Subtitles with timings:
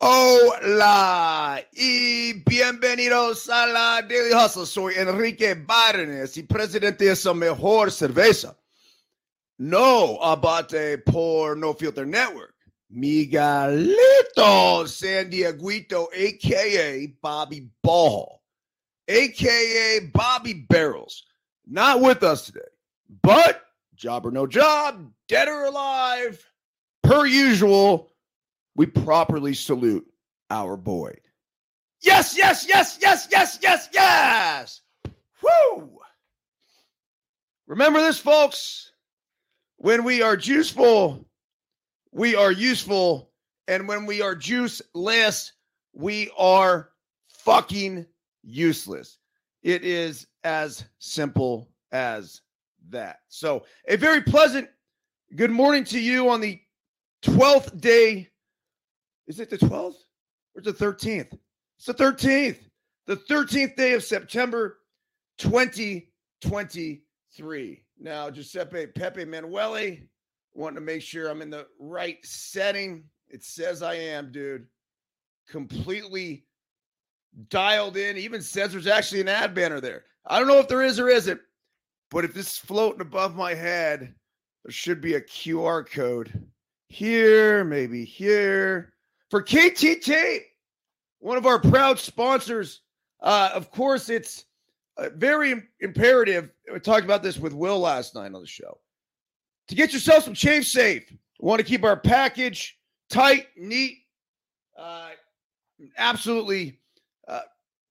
[0.00, 4.64] Hola y bienvenidos a la Daily Hustle.
[4.64, 8.56] Soy Enrique Barnes y presidente de esa mejor cerveza.
[9.56, 12.54] No abate por No Filter Network.
[12.88, 18.40] Miguelito San Dieguito, aka Bobby Ball,
[19.08, 21.24] aka Bobby Barrels.
[21.66, 22.60] Not with us today,
[23.24, 23.62] but
[23.96, 26.40] job or no job, dead or alive,
[27.02, 28.12] per usual
[28.78, 30.06] we properly salute
[30.50, 31.12] our boy.
[32.00, 34.82] Yes, yes, yes, yes, yes, yes, yes.
[35.42, 35.98] Woo!
[37.66, 38.92] Remember this, folks.
[39.78, 41.24] When we are juiceful,
[42.12, 43.32] we are useful.
[43.66, 45.50] And when we are juiceless,
[45.92, 46.90] we are
[47.26, 48.06] fucking
[48.44, 49.18] useless.
[49.64, 52.42] It is as simple as
[52.90, 53.18] that.
[53.28, 54.68] So, a very pleasant
[55.34, 56.60] good morning to you on the
[57.24, 58.28] 12th day
[59.28, 59.96] is it the 12th
[60.56, 61.38] or the 13th?
[61.76, 62.58] It's the 13th.
[63.06, 64.78] The 13th day of September
[65.38, 67.84] 2023.
[68.00, 69.98] Now, Giuseppe Pepe Manuele,
[70.54, 73.04] wanting to make sure I'm in the right setting.
[73.28, 74.66] It says I am, dude.
[75.48, 76.46] Completely
[77.50, 78.16] dialed in.
[78.16, 80.04] Even says there's actually an ad banner there.
[80.26, 81.40] I don't know if there is or isn't,
[82.10, 84.12] but if this is floating above my head,
[84.64, 86.48] there should be a QR code
[86.88, 88.92] here, maybe here
[89.30, 90.40] for KTT,
[91.20, 92.80] one of our proud sponsors.
[93.20, 94.44] Uh, of course, it's
[94.96, 96.50] uh, very imperative.
[96.72, 98.78] We talked about this with Will last night on the show.
[99.68, 102.78] To get yourself some Chafe Safe, we want to keep our package
[103.10, 103.98] tight, neat,
[104.78, 105.10] uh,
[105.96, 106.80] absolutely
[107.26, 107.40] uh,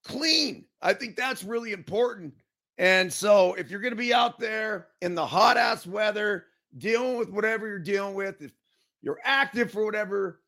[0.03, 0.65] clean.
[0.81, 2.33] I think that's really important.
[2.80, 6.45] And so, if you're going to be out there in the hot ass weather,
[6.77, 8.52] dealing with whatever you're dealing with, if
[9.02, 10.42] you're active for whatever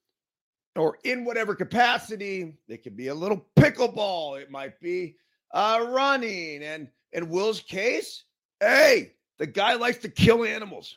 [0.75, 2.53] or in whatever capacity.
[2.67, 4.41] It could be a little pickleball.
[4.41, 5.15] It might be
[5.51, 6.63] uh, running.
[6.63, 8.23] And in Will's case,
[8.59, 10.95] hey, the guy likes to kill animals.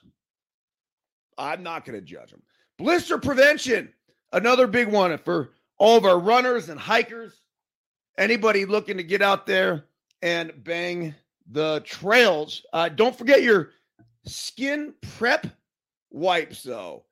[1.39, 2.43] I'm not going to judge him.
[2.79, 3.93] Blister prevention,
[4.33, 7.41] another big one for all of our runners and hikers.
[8.19, 9.87] Anybody looking to get out there
[10.21, 11.15] and bang
[11.51, 12.63] the trails.
[12.73, 13.71] Uh, don't forget your
[14.27, 15.47] skin prep
[16.11, 17.05] wipes, though.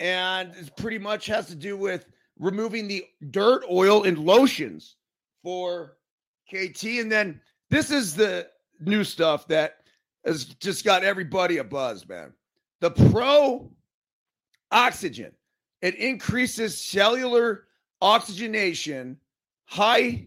[0.00, 2.06] And it pretty much has to do with
[2.38, 4.96] removing the dirt, oil, and lotions
[5.42, 5.96] for
[6.48, 6.84] KT.
[6.84, 8.48] And then this is the
[8.80, 9.78] new stuff that
[10.24, 12.32] has just got everybody a buzz, man.
[12.80, 13.70] The Pro
[14.70, 15.32] Oxygen.
[15.80, 17.64] It increases cellular
[18.00, 19.16] oxygenation,
[19.66, 20.26] high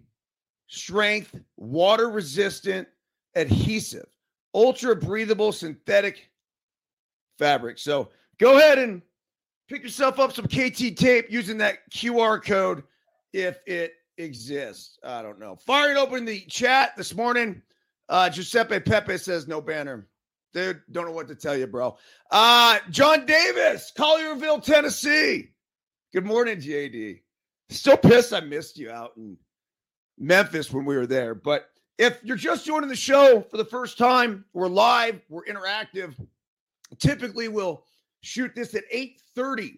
[0.67, 2.87] strength, water resistant,
[3.35, 4.07] adhesive,
[4.53, 6.31] ultra breathable synthetic
[7.37, 7.77] fabric.
[7.77, 9.01] So go ahead and
[9.71, 12.83] pick yourself up some KT tape using that QR code
[13.31, 14.99] if it exists.
[15.01, 15.55] I don't know.
[15.55, 17.61] Firing open the chat this morning.
[18.09, 20.07] Uh, Giuseppe Pepe says no banner.
[20.53, 21.97] Dude, don't know what to tell you, bro.
[22.29, 25.51] Uh, John Davis, Collierville, Tennessee.
[26.11, 27.21] Good morning, JD.
[27.69, 29.37] Still pissed I missed you out in
[30.19, 31.33] Memphis when we were there.
[31.33, 36.13] But if you're just joining the show for the first time, we're live, we're interactive.
[36.99, 37.85] Typically, we'll
[38.21, 39.77] shoot this at 8:30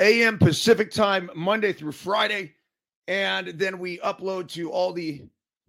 [0.00, 0.38] a.m.
[0.38, 2.54] Pacific time, Monday through Friday.
[3.06, 5.22] And then we upload to all the,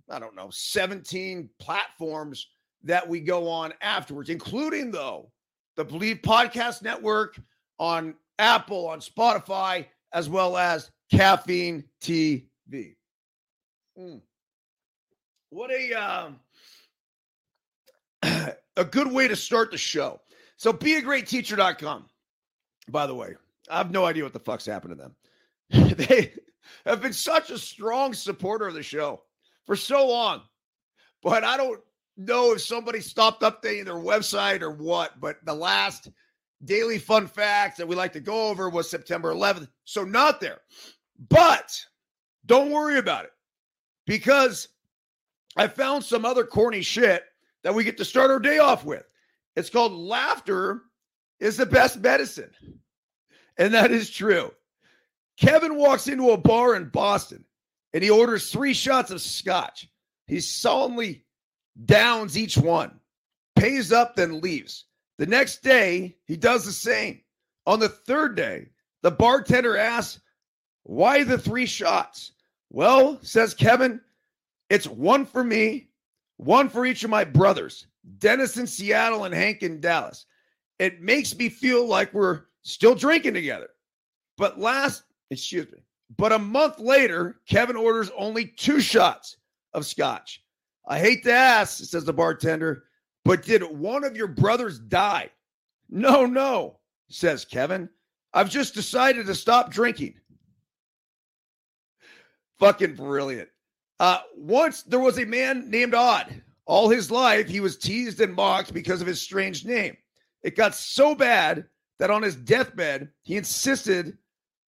[0.09, 2.47] I don't know, 17 platforms
[2.84, 5.31] that we go on afterwards, including, though,
[5.75, 7.40] the Believe Podcast Network
[7.78, 12.46] on Apple, on Spotify, as well as Caffeine TV.
[14.00, 14.22] Mm.
[15.50, 16.40] What a um,
[18.78, 20.22] a good way to start the show.
[20.58, 22.06] So beagreatteacher.com
[22.90, 23.35] by the way.
[23.69, 25.03] I have no idea what the fuck's happened to
[25.72, 25.96] them.
[25.97, 26.34] they
[26.85, 29.23] have been such a strong supporter of the show
[29.66, 30.41] for so long.
[31.23, 31.82] But I don't
[32.17, 35.20] know if somebody stopped updating their website or what.
[35.20, 36.09] But the last
[36.64, 39.67] daily fun facts that we like to go over was September 11th.
[39.84, 40.61] So not there.
[41.29, 41.72] But
[42.46, 43.31] don't worry about it
[44.05, 44.67] because
[45.58, 47.23] I found some other corny shit
[47.64, 49.03] that we get to start our day off with.
[49.55, 50.84] It's called laughter
[51.40, 52.52] is the best medicine.
[53.58, 54.52] And that is true.
[55.37, 57.46] Kevin walks into a bar in Boston
[57.93, 59.90] and he orders three shots of scotch.
[60.28, 61.23] He solemnly
[61.85, 62.99] downs each one,
[63.55, 64.85] pays up, then leaves.
[65.17, 67.22] The next day, he does the same.
[67.66, 68.67] On the third day,
[69.02, 70.22] the bartender asks,
[70.84, 72.31] Why the three shots?
[72.70, 74.02] Well, says Kevin,
[74.70, 75.90] it's one for me,
[76.38, 80.26] one for each of my brothers, Dennis in Seattle and Hank in Dallas
[80.80, 83.70] it makes me feel like we're still drinking together.
[84.38, 85.80] But last, excuse me,
[86.18, 89.38] But a month later, Kevin orders only two shots
[89.74, 90.44] of scotch.
[90.88, 92.84] I hate to ask, says the bartender,
[93.24, 95.32] but did one of your brothers die?
[95.90, 96.80] No, no,
[97.10, 97.90] says Kevin.
[98.34, 100.16] I've just decided to stop drinking.
[102.60, 103.50] Fucking brilliant.
[104.00, 106.42] Uh, once there was a man named Odd.
[106.66, 109.96] All his life, he was teased and mocked because of his strange name.
[110.46, 111.66] It got so bad
[111.97, 114.16] that on his deathbed, he insisted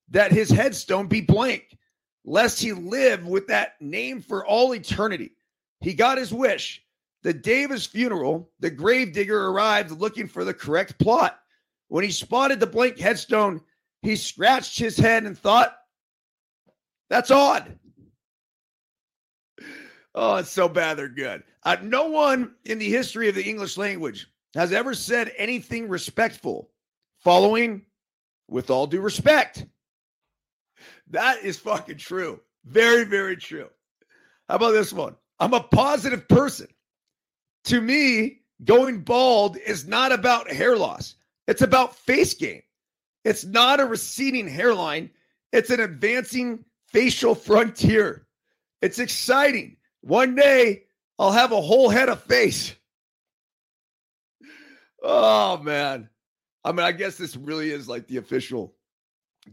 [0.08, 1.76] that his headstone be blank,
[2.24, 5.32] lest he live with that name for all eternity.
[5.80, 6.82] He got his wish.
[7.24, 11.40] The day of his funeral, the gravedigger arrived looking for the correct plot.
[11.88, 13.60] When he spotted the blank headstone,
[14.00, 15.76] he scratched his head and thought,
[17.10, 17.78] That's odd.
[20.14, 21.42] Oh, it's so bad they're good.
[21.64, 24.26] Uh, no one in the history of the English language
[24.56, 26.70] has ever said anything respectful
[27.22, 27.82] following
[28.48, 29.66] with all due respect.
[31.10, 32.40] That is fucking true.
[32.64, 33.68] Very, very true.
[34.48, 35.16] How about this one?
[35.38, 36.68] I'm a positive person.
[37.64, 41.14] To me, going bald is not about hair loss,
[41.46, 42.62] it's about face gain.
[43.24, 45.10] It's not a receding hairline,
[45.52, 48.26] it's an advancing facial frontier.
[48.82, 49.76] It's exciting.
[50.02, 50.84] One day
[51.18, 52.74] I'll have a whole head of face.
[55.08, 56.08] Oh, man.
[56.64, 58.74] I mean, I guess this really is like the official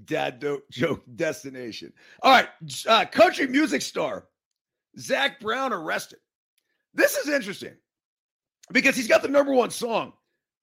[0.05, 1.93] dad joke destination.
[2.23, 2.49] All right.
[2.87, 4.25] Uh, country music star
[4.97, 6.19] Zach Bryan arrested.
[6.95, 7.75] This is interesting
[8.71, 10.13] because he's got the number one song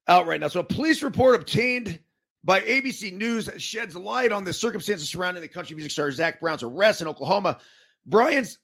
[0.08, 0.48] out right now.
[0.48, 2.00] So, a police report obtained
[2.42, 6.64] by ABC News sheds light on the circumstances surrounding the country music star Zach Bryan's
[6.64, 7.58] arrest in Oklahoma.
[8.06, 8.58] Bryan's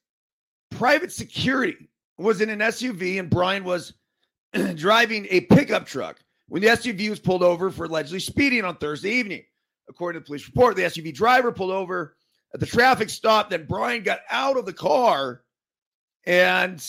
[0.72, 1.88] private security
[2.18, 3.92] was in an SUV and Bryan was
[4.76, 6.18] driving a pickup truck
[6.48, 9.44] when the SUV was pulled over for allegedly speeding on Thursday evening.
[9.88, 12.16] According to the police report, the SUV driver pulled over
[12.52, 13.50] at the traffic stop.
[13.50, 15.42] Then Bryan got out of the car
[16.24, 16.84] and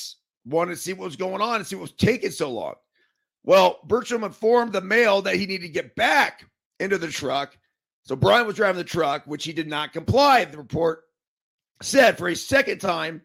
[0.45, 2.75] wanted to see what was going on and see what was taking so long.
[3.43, 6.45] Well, Bertram informed the male that he needed to get back
[6.79, 7.57] into the truck.
[8.03, 10.45] So Bryan was driving the truck, which he did not comply.
[10.45, 11.03] The report
[11.81, 13.21] said for a second time,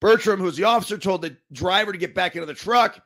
[0.00, 3.00] Bertram, who's the officer, told the driver to get back into the truck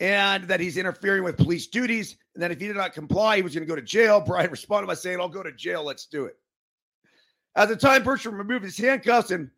[0.00, 2.16] and that he's interfering with police duties.
[2.34, 4.20] And that if he did not comply, he was going to go to jail.
[4.20, 5.84] Bryan responded by saying, I'll go to jail.
[5.84, 6.36] Let's do it.
[7.54, 9.50] At the time, Bertram removed his handcuffs and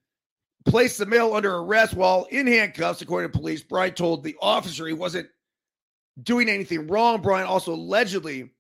[0.65, 3.63] placed the male under arrest while in handcuffs, according to police.
[3.63, 5.29] Bryan told the officer he wasn't
[6.23, 7.23] doing anything wrong.
[7.23, 8.51] Bryan also allegedly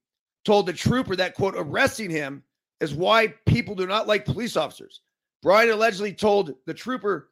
[0.44, 2.42] told the trooper that, quote, arresting him
[2.80, 5.00] is why people do not like police officers.
[5.42, 7.30] Bryan allegedly told the trooper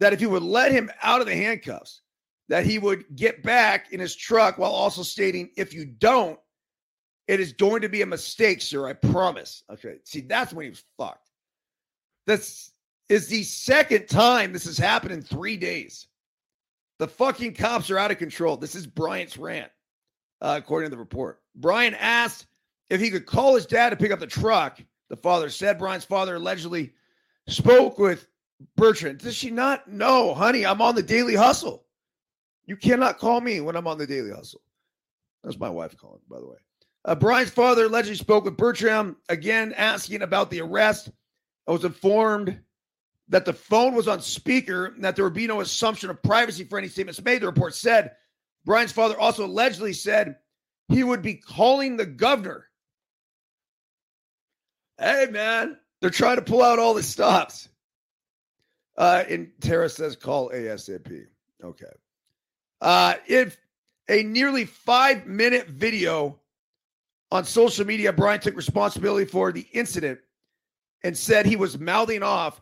[0.00, 2.02] that if he would let him out of the handcuffs,
[2.48, 6.38] that he would get back in his truck while also stating, if you don't,
[7.26, 8.86] it is going to be a mistake, sir.
[8.86, 9.62] I promise.
[9.70, 9.96] Okay.
[10.04, 11.30] See, that's when he was fucked.
[12.26, 12.72] This
[13.08, 16.08] is the second time this has happened in three days.
[16.98, 18.56] The fucking cops are out of control.
[18.56, 19.70] This is Bryan's rant,
[20.40, 21.40] uh, according to the report.
[21.54, 22.46] Bryan asked
[22.90, 24.80] if he could call his dad to pick up the truck.
[25.10, 26.92] The father said Bryan's father allegedly
[27.46, 28.26] spoke with
[28.76, 29.88] Bertram, does she not?
[29.88, 31.84] know, honey, I'm on the daily hustle.
[32.68, 34.60] You cannot call me when I'm on the daily hustle.
[35.42, 36.58] That's my wife calling, by the way.
[37.02, 41.10] Uh, Bryan's father allegedly spoke with Bertram again, asking about the arrest.
[41.66, 42.60] I was informed
[43.28, 46.64] that the phone was on speaker and that there would be no assumption of privacy
[46.64, 47.40] for any statements made.
[47.40, 48.12] The report said
[48.66, 50.36] Bryan's father also allegedly said
[50.88, 52.66] he would be calling the governor.
[54.98, 57.66] Hey, man, they're trying to pull out all the stops.
[58.94, 61.28] Uh, and Tara says call ASAP.
[61.64, 61.86] Okay.
[62.80, 63.58] Uh, if
[64.08, 66.38] a nearly five minute video
[67.30, 70.20] on social media, Bryan took responsibility for the incident
[71.02, 72.60] and said he was mouthing off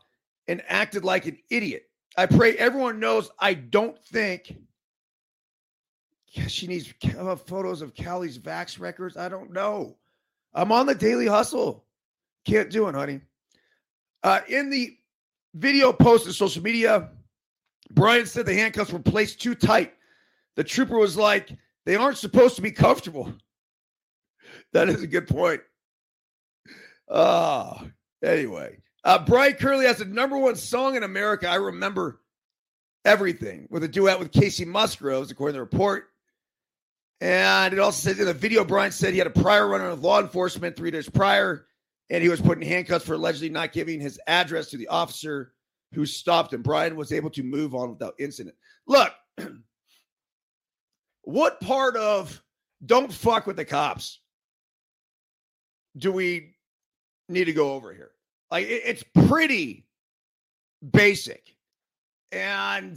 [0.48, 1.88] and acted like an idiot.
[2.16, 4.56] I pray everyone knows I don't think
[6.32, 6.92] yeah, she needs
[7.46, 9.16] photos of Callie's Vax records.
[9.16, 9.96] I don't know.
[10.52, 11.84] I'm on the daily hustle.
[12.44, 13.20] Can't do it, honey.
[14.22, 14.96] Uh, in the
[15.56, 17.08] Video posted social media.
[17.90, 19.94] Bryan said the handcuffs were placed too tight.
[20.56, 21.50] The trooper was like,
[21.84, 23.32] they aren't supposed to be comfortable.
[24.72, 25.60] That is a good point.
[27.10, 27.84] Ah, uh,
[28.22, 28.78] anyway.
[29.02, 31.48] Uh, Bryan Curley has the number one song in America.
[31.48, 32.20] I remember
[33.04, 36.10] everything with a duet with Kacey Musgraves, according to the report.
[37.20, 40.00] And it also says in the video, Bryan said he had a prior run-in with
[40.00, 41.66] law enforcement three days prior
[42.10, 45.52] and he was put in handcuffs for allegedly not giving his address to the officer
[45.92, 46.62] who stopped him.
[46.62, 48.54] Bryan was able to move on without incident.
[48.86, 49.12] Look,
[51.26, 52.40] what part of
[52.84, 54.20] don't fuck with the cops
[55.96, 56.54] do we
[57.28, 58.12] need to go over here?
[58.50, 59.84] Like it, it's pretty
[60.92, 61.56] basic.
[62.30, 62.96] And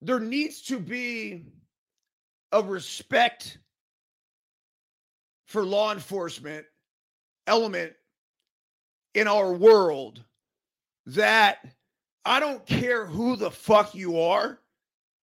[0.00, 1.46] there needs to be
[2.52, 3.58] a respect
[5.46, 6.66] for law enforcement
[7.48, 7.92] element
[9.14, 10.22] in our world
[11.06, 11.66] that
[12.24, 14.60] I don't care who the fuck you are,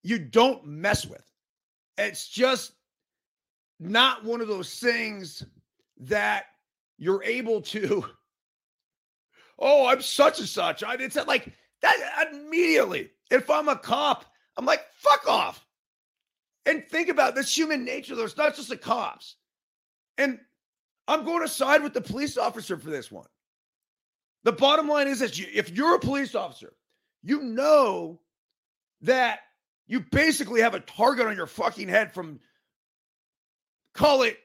[0.03, 1.23] you don't mess with.
[1.97, 2.73] It's just
[3.79, 5.43] not one of those things
[6.01, 6.45] that
[6.97, 8.05] you're able to.
[9.59, 10.83] Oh, I'm such and such.
[10.83, 13.11] I it's like that immediately.
[13.29, 14.25] If I'm a cop,
[14.57, 15.65] I'm like, fuck off.
[16.65, 18.23] And think about this human nature, though.
[18.23, 19.35] It's not just the cops.
[20.17, 20.39] And
[21.07, 23.27] I'm going to side with the police officer for this one.
[24.43, 26.73] The bottom line is that if you're a police officer,
[27.21, 28.19] you know
[29.01, 29.39] that
[29.87, 32.39] you basically have a target on your fucking head from,
[33.93, 34.37] call it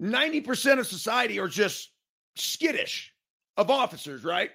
[0.00, 1.90] 90% of society are just
[2.36, 3.12] skittish
[3.56, 4.50] of officers, right?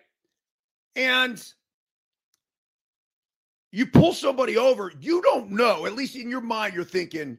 [0.96, 1.42] And
[3.72, 7.38] you pull somebody over, you don't know, at least in your mind, you're thinking,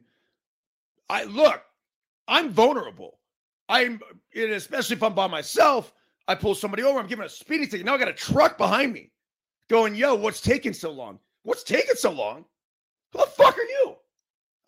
[1.08, 1.62] I look,
[2.28, 3.18] I'm vulnerable.
[3.68, 4.00] I'm,
[4.34, 5.92] especially if I'm by myself,
[6.26, 7.84] I pull somebody over, I'm giving a speeding ticket.
[7.84, 9.10] Now I got a truck behind me
[9.68, 11.18] going, yo, what's taking so long?
[11.42, 12.44] What's taking so long?
[13.12, 13.96] Who the fuck are you?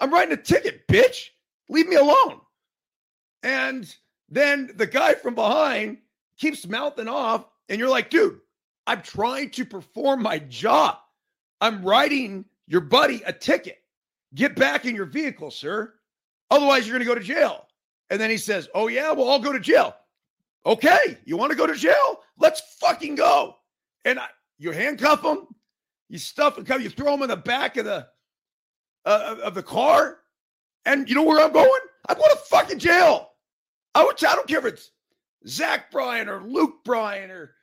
[0.00, 1.28] I'm writing a ticket, bitch.
[1.68, 2.40] Leave me alone.
[3.42, 3.94] And
[4.28, 5.98] then the guy from behind
[6.38, 8.40] keeps mouthing off, and you're like, dude,
[8.86, 10.98] I'm trying to perform my job.
[11.60, 13.78] I'm writing your buddy a ticket.
[14.34, 15.94] Get back in your vehicle, sir.
[16.50, 17.66] Otherwise, you're going to go to jail.
[18.10, 19.94] And then he says, Oh, yeah, well, I'll go to jail.
[20.64, 22.20] Okay, you want to go to jail?
[22.38, 23.56] Let's fucking go.
[24.04, 24.26] And I,
[24.58, 25.46] you handcuff him,
[26.12, 28.06] you stuff and come, you throw him in the back of the
[29.06, 30.18] uh, of the car,
[30.84, 31.80] and you know where I'm going?
[32.06, 33.30] I'm going to fucking jail.
[33.94, 34.90] I, I don't care if it's
[35.48, 37.54] Zach Bryan or Luke Bryan or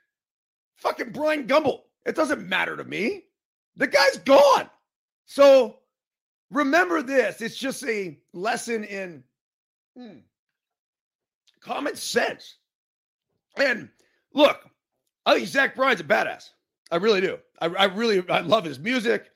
[0.77, 1.81] fucking Bryant Gumbel.
[2.07, 3.25] It doesn't matter to me.
[3.75, 4.67] The guy's gone.
[5.27, 5.77] So
[6.49, 7.41] remember this.
[7.41, 9.23] It's just a lesson in
[9.95, 10.17] hmm,
[11.61, 12.55] common sense.
[13.57, 13.89] And
[14.33, 14.59] look,
[15.27, 16.49] I think Zach Bryan's a badass.
[16.89, 17.37] I really do.
[17.61, 19.31] I, I really I love his music.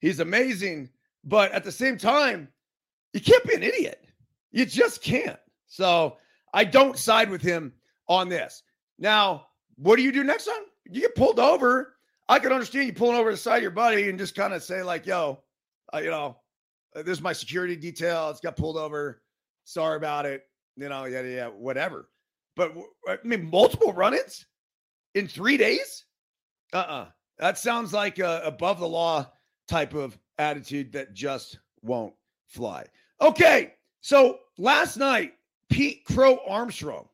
[0.00, 0.90] He's amazing.
[1.24, 2.48] But at the same time,
[3.12, 4.04] you can't be an idiot.
[4.52, 5.38] You just can't.
[5.66, 6.16] So
[6.54, 7.72] I don't side with him
[8.08, 8.62] on this.
[8.98, 10.62] Now, what do you do next time?
[10.90, 11.94] You get pulled over.
[12.28, 14.62] I can understand you pulling over the side of your buddy and just kind of
[14.62, 15.42] say, like, yo,
[15.94, 16.36] uh, you know,
[16.94, 18.30] uh, this is my security detail.
[18.30, 19.22] It's got pulled over.
[19.64, 20.44] Sorry about it.
[20.76, 22.08] You know, yeah, yeah, whatever.
[22.56, 22.74] But
[23.08, 24.46] I mean, multiple run ins
[25.14, 26.04] in three days?
[26.72, 27.06] Uh uh-uh.
[27.38, 29.30] That sounds like a above the law
[29.68, 32.14] type of attitude that just won't
[32.46, 32.84] fly.
[33.20, 33.74] Okay.
[34.00, 35.34] So last night,
[35.70, 37.08] Pete Crow Armstrong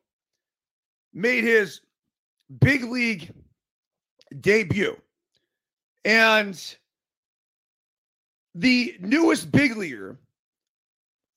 [1.13, 1.81] made his
[2.59, 3.31] big league
[4.41, 4.95] debut.
[6.03, 6.75] And
[8.53, 10.19] the newest big leaguer,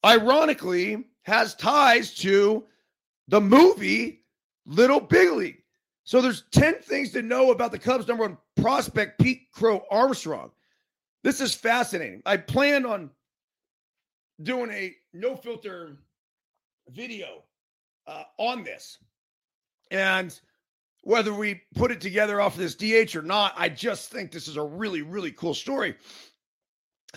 [0.04, 2.64] ironically, has ties to
[3.28, 4.24] the movie
[4.66, 5.57] Little Big League.
[6.08, 10.50] So there's 10 things to know about the Cubs number one prospect, Pete Crow Armstrong.
[11.22, 12.22] This is fascinating.
[12.24, 13.10] I plan on
[14.42, 15.98] doing a no filter
[16.88, 17.42] video
[18.06, 18.96] uh, on this.
[19.90, 20.40] And
[21.02, 24.48] whether we put it together off of this DH or not, I just think this
[24.48, 25.94] is a really, really cool story.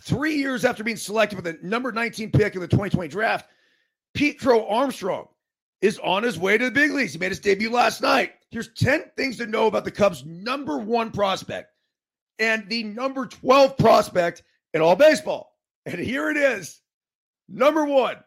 [0.02, 3.50] Three years after being selected with the number 19 pick in the 2020 draft,
[4.14, 5.30] Pete Crow Armstrong
[5.80, 7.14] is on his way to the big leagues.
[7.14, 8.34] He made his debut last night.
[8.52, 11.72] Here's 10 things to know about the Cubs' number one prospect
[12.38, 14.44] and the number 12 prospect
[14.74, 15.56] in all baseball.
[15.86, 16.82] And here it is.
[17.48, 18.18] Number one,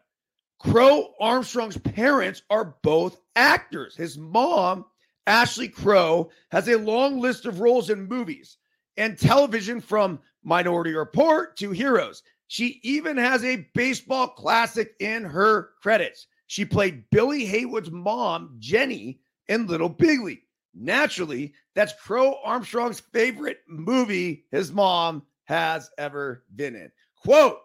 [0.59, 3.95] Crow Armstrong's parents are both actors.
[3.95, 4.85] His mom,
[5.27, 8.57] Ashley Crow, has a long list of roles in movies
[8.97, 12.23] and television from Minority Report to Heroes.
[12.47, 16.27] She even has a baseball classic in her credits.
[16.47, 20.41] She played Billy Heywood's mom, Jenny, in Little Big League.
[20.73, 26.91] Naturally, that's Crow Armstrong's favorite movie his mom has ever been in.
[27.15, 27.59] Quote,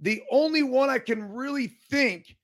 [0.00, 2.36] the only one I can really think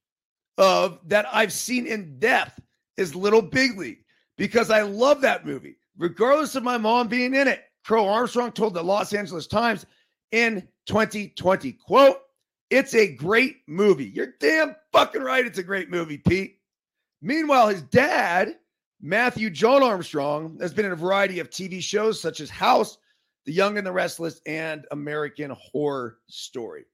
[0.58, 2.60] of that I've seen in depth
[2.96, 4.04] is Little Big League
[4.36, 7.64] because I love that movie, regardless of my mom being in it.
[7.84, 9.86] Crow Armstrong told the Los Angeles Times
[10.30, 12.18] in 2020, quote,
[12.70, 14.06] it's a great movie.
[14.06, 15.44] You're damn fucking right.
[15.44, 16.58] It's a great movie, Pete.
[17.20, 18.56] Meanwhile, his dad,
[19.02, 22.98] Matthew John Armstrong, has been in a variety of TV shows such as House,
[23.44, 26.84] The Young and the Restless, and American Horror Story.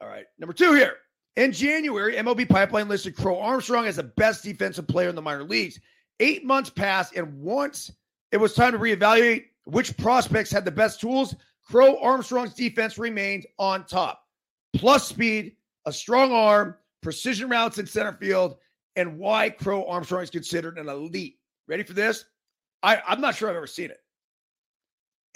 [0.00, 0.26] All right.
[0.38, 0.98] Number two here
[1.36, 5.42] In January, MLB Pipeline listed Crow Armstrong as the best defensive player in the minor
[5.42, 5.80] leagues.
[6.20, 7.90] Eight months passed, and once
[8.30, 11.34] it was time to reevaluate which prospects had the best tools,
[11.66, 14.22] Crow Armstrong's defense remained on top.
[14.74, 18.58] Plus speed, a strong arm, precision routes in center field,
[18.96, 21.39] and why Crow Armstrong is considered an elite.
[21.70, 22.24] Ready for this?
[22.82, 24.00] I, I'm not sure I've ever seen it.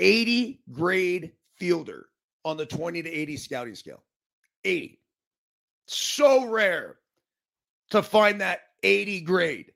[0.00, 2.06] 80 grade fielder
[2.44, 4.02] on the 20 to 80 scouting scale.
[4.64, 4.98] 80.
[5.86, 6.96] So rare
[7.90, 9.72] to find that 80 grade.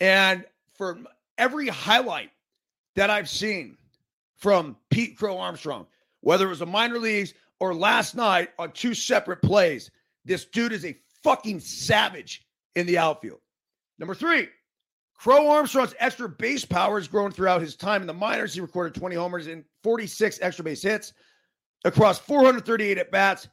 [0.00, 0.98] And for
[1.36, 2.30] every highlight
[2.96, 3.76] that I've seen
[4.38, 5.86] from Pete Crow Armstrong,
[6.22, 9.90] whether it was the minor leagues or last night on two separate plays,
[10.24, 12.46] this dude is a fucking savage
[12.76, 13.40] in the outfield.
[13.98, 14.48] Number three,
[15.18, 18.54] Crow Armstrong's extra base power has grown throughout his time in the minors.
[18.54, 21.12] He recorded 20 homers and 46 extra base hits
[21.84, 23.48] across 438 at bats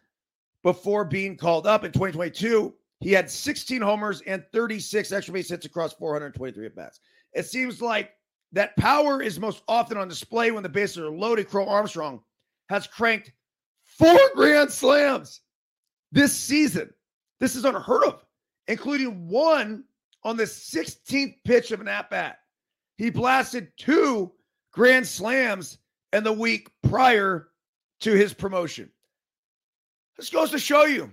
[0.62, 2.74] before being called up in 2022.
[3.00, 7.00] He had 16 homers and 36 extra base hits across 423 at bats.
[7.34, 8.12] It seems like
[8.52, 11.50] that power is most often on display when the bases are loaded.
[11.50, 12.22] Crow Armstrong
[12.70, 13.32] has cranked
[13.84, 15.42] four grand slams
[16.12, 16.92] this season.
[17.40, 18.24] This is unheard of,
[18.68, 19.84] including one
[20.26, 22.40] on the 16th pitch of an at bat.
[22.98, 24.32] He blasted two
[24.72, 25.78] grand slams
[26.12, 27.50] in the week prior
[28.02, 28.90] to his promotion.
[30.18, 31.12] This goes to show you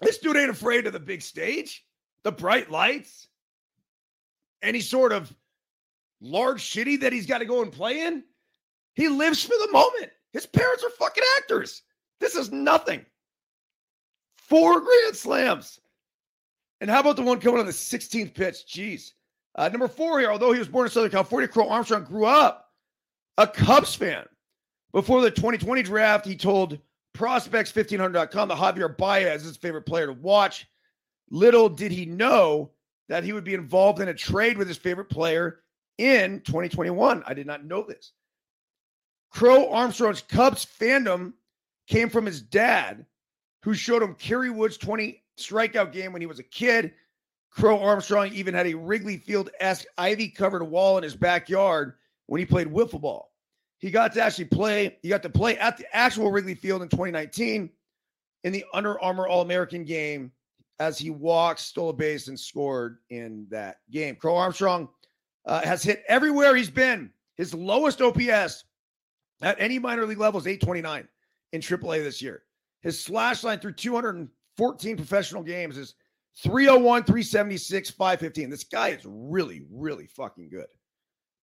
[0.00, 1.84] this dude ain't afraid of the big stage,
[2.22, 3.28] the bright lights,
[4.62, 5.32] any sort of
[6.20, 8.22] large shitty that he's got to go and play in.
[8.94, 10.10] He lives for the moment.
[10.32, 11.82] His parents are fucking actors.
[12.20, 13.06] This is nothing.
[14.36, 15.80] Four grand slams.
[16.80, 18.64] And how about the one coming on the 16th pitch?
[18.68, 19.12] Jeez.
[19.54, 22.70] Uh, number four here, although he was born in Southern California, Crow Armstrong grew up
[23.36, 24.24] a Cubs fan.
[24.92, 26.78] Before the 2020 draft, he told
[27.14, 30.66] Prospects1500.com that Javier Baez is his favorite player to watch.
[31.30, 32.70] Little did he know
[33.08, 35.60] that he would be involved in a trade with his favorite player
[35.98, 37.22] in 2021.
[37.26, 38.12] I did not know this.
[39.30, 41.32] Crow Armstrong's Cubs fandom
[41.86, 43.04] came from his dad,
[43.62, 46.92] who showed him Kerry Wood's 20 strikeout game when he was a kid.
[47.50, 51.94] Crow Armstrong even had a Wrigley Field esque ivy covered wall in his backyard
[52.26, 53.32] when he played wiffle ball.
[53.78, 56.88] He got to actually play, he got to play at the actual Wrigley Field in
[56.88, 57.70] 2019
[58.44, 60.32] in the Under Armour All American game
[60.80, 64.14] as he walked, stole a base, and scored in that game.
[64.16, 64.88] Crow Armstrong
[65.46, 67.10] uh, has hit everywhere he's been.
[67.36, 68.64] His lowest OPS
[69.42, 71.08] at any minor league level is 829
[71.52, 72.42] in AAA this year.
[72.82, 73.74] His slash line through
[74.58, 75.94] 214 professional games is
[76.42, 78.50] 301, 376, 515.
[78.50, 80.66] This guy is really, really fucking good.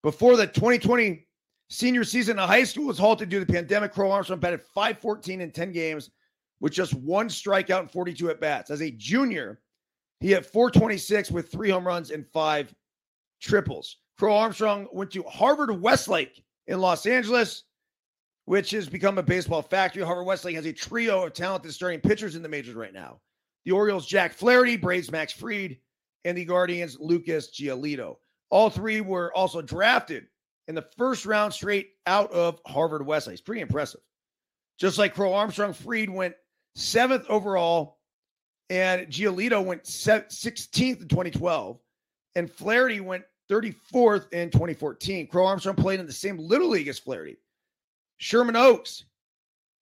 [0.03, 1.25] Before the 2020
[1.69, 5.39] senior season in high school was halted due to the pandemic, Crow Armstrong batted 514
[5.39, 6.11] in 10 games
[6.59, 8.69] with just one strikeout and 42 at bats.
[8.69, 9.61] As a junior,
[10.19, 12.73] he hit 426 with three home runs and five
[13.41, 13.97] triples.
[14.19, 17.63] Crow Armstrong went to Harvard Westlake in Los Angeles,
[18.45, 20.03] which has become a baseball factory.
[20.03, 23.19] Harvard Westlake has a trio of talented starting pitchers in the majors right now.
[23.65, 25.77] The Orioles, Jack Flaherty, Braves, Max Fried,
[26.23, 28.17] and the Guardians, Lucas Giolito.
[28.51, 30.27] All three were also drafted
[30.67, 33.33] in the first round straight out of Harvard Westlake.
[33.33, 34.01] It's pretty impressive.
[34.79, 36.35] Just like Crow Armstrong, Freed went
[36.75, 37.99] seventh overall,
[38.69, 41.79] and Giolito went 16th in 2012,
[42.35, 45.27] and Flaherty went 34th in 2014.
[45.27, 47.37] Crow Armstrong played in the same little league as Flaherty.
[48.17, 49.05] Sherman Oaks,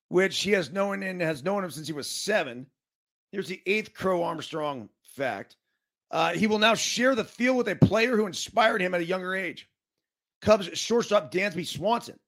[0.09, 2.65] which he has known and has known him since he was seven.
[3.31, 5.57] Here's the eighth Crow Armstrong fact.
[6.11, 9.05] Uh, he will now share the field with a player who inspired him at a
[9.05, 9.67] younger age.
[10.41, 12.19] Cubs shortstop Dansby Swanson.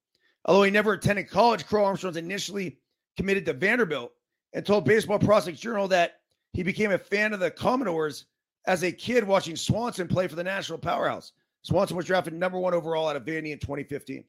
[0.46, 2.80] Although he never attended college, Crow Armstrong initially
[3.18, 4.12] committed to Vanderbilt
[4.54, 6.22] and told Baseball Prospects Journal that
[6.54, 8.26] he became a fan of the Commodores
[8.66, 11.34] as a kid watching Swanson play for the National Powerhouse.
[11.62, 14.24] Swanson was drafted number one overall out of Vandy in 2015.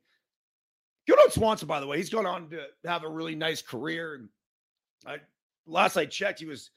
[1.33, 1.97] Swanson, by the way.
[1.97, 4.15] He's gone on to have a really nice career.
[4.15, 4.29] And
[5.07, 5.19] I,
[5.67, 6.71] last I checked, he was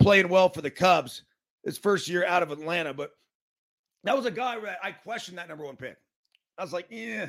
[0.00, 1.22] playing well for the Cubs
[1.64, 2.92] his first year out of Atlanta.
[2.94, 3.10] But
[4.04, 5.96] that was a guy I questioned that number one pick.
[6.58, 7.28] I was like, yeah.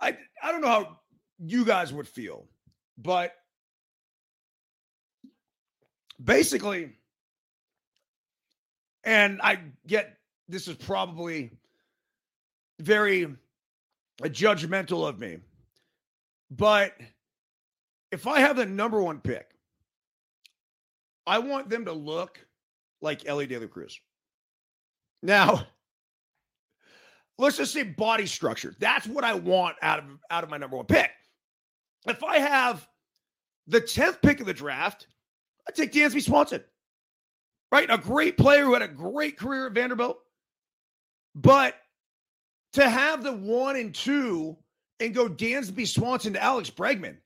[0.00, 0.98] I I don't know how
[1.38, 2.46] you guys would feel,
[2.98, 3.32] but
[6.22, 6.92] basically,
[9.04, 11.52] and I get this is probably
[12.80, 13.34] very
[14.22, 15.38] judgmental of me,
[16.50, 16.94] but
[18.12, 19.50] if I have the number one pick,
[21.26, 22.38] I want them to look
[23.00, 23.98] like Elly De La Cruz.
[25.22, 25.66] Now,
[27.38, 28.74] let's just say body structure.
[28.78, 31.10] That's what I want out of out of my number one pick.
[32.06, 32.86] If I have
[33.66, 35.06] the 10th pick of the draft,
[35.66, 36.62] I take Dansby Swanson.
[37.72, 37.90] Right?
[37.90, 40.18] A great player who had a great career at Vanderbilt.
[41.34, 41.74] But
[42.74, 44.56] to have the one and two
[45.00, 47.16] and go Dansby Swanson to Alex Bregman,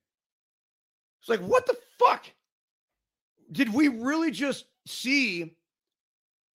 [1.20, 2.26] it's like, what the fuck?
[3.52, 5.56] Did we really just see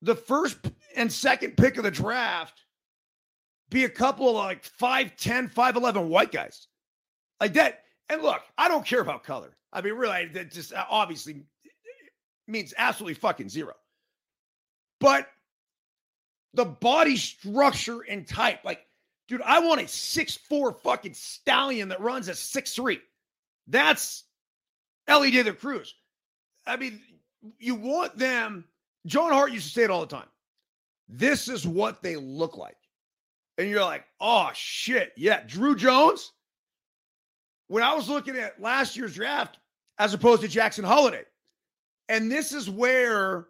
[0.01, 0.57] the first
[0.95, 2.61] and second pick of the draft
[3.69, 6.67] be a couple of like 5'10, 5'11 white guys?
[7.41, 7.81] Like that.
[8.09, 9.55] And look, I don't care about color.
[9.71, 11.43] I mean, really, that just obviously
[12.47, 13.73] means absolutely fucking zero.
[14.99, 15.27] But
[16.53, 18.85] the body structure and type, like,
[19.27, 22.99] dude, I want a six four fucking stallion that runs a six three.
[23.67, 24.23] That's
[25.07, 25.95] Elly De La Cruz.
[26.65, 27.01] I mean,
[27.59, 28.65] you want them.
[29.05, 30.27] John Hart used to say it all the time.
[31.09, 32.77] This is what they look like.
[33.57, 35.13] And you're like, oh shit.
[35.17, 35.43] Yeah.
[35.43, 36.31] Druw Jones.
[37.67, 39.57] When I was looking at last year's draft
[39.97, 41.23] as opposed to Jackson Holliday,
[42.09, 43.47] and this is where,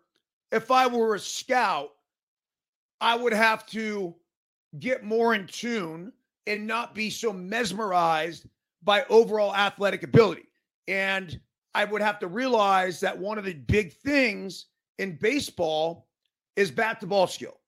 [0.51, 1.89] if I were a scout,
[3.03, 4.15] I would have to
[4.79, 6.13] get more in tune
[6.47, 8.47] and not be so mesmerized
[8.81, 10.45] by overall athletic ability.
[10.87, 11.37] And
[11.75, 14.67] I would have to realize that one of the big things
[14.99, 16.07] in baseball
[16.55, 17.59] is bat to ball skill.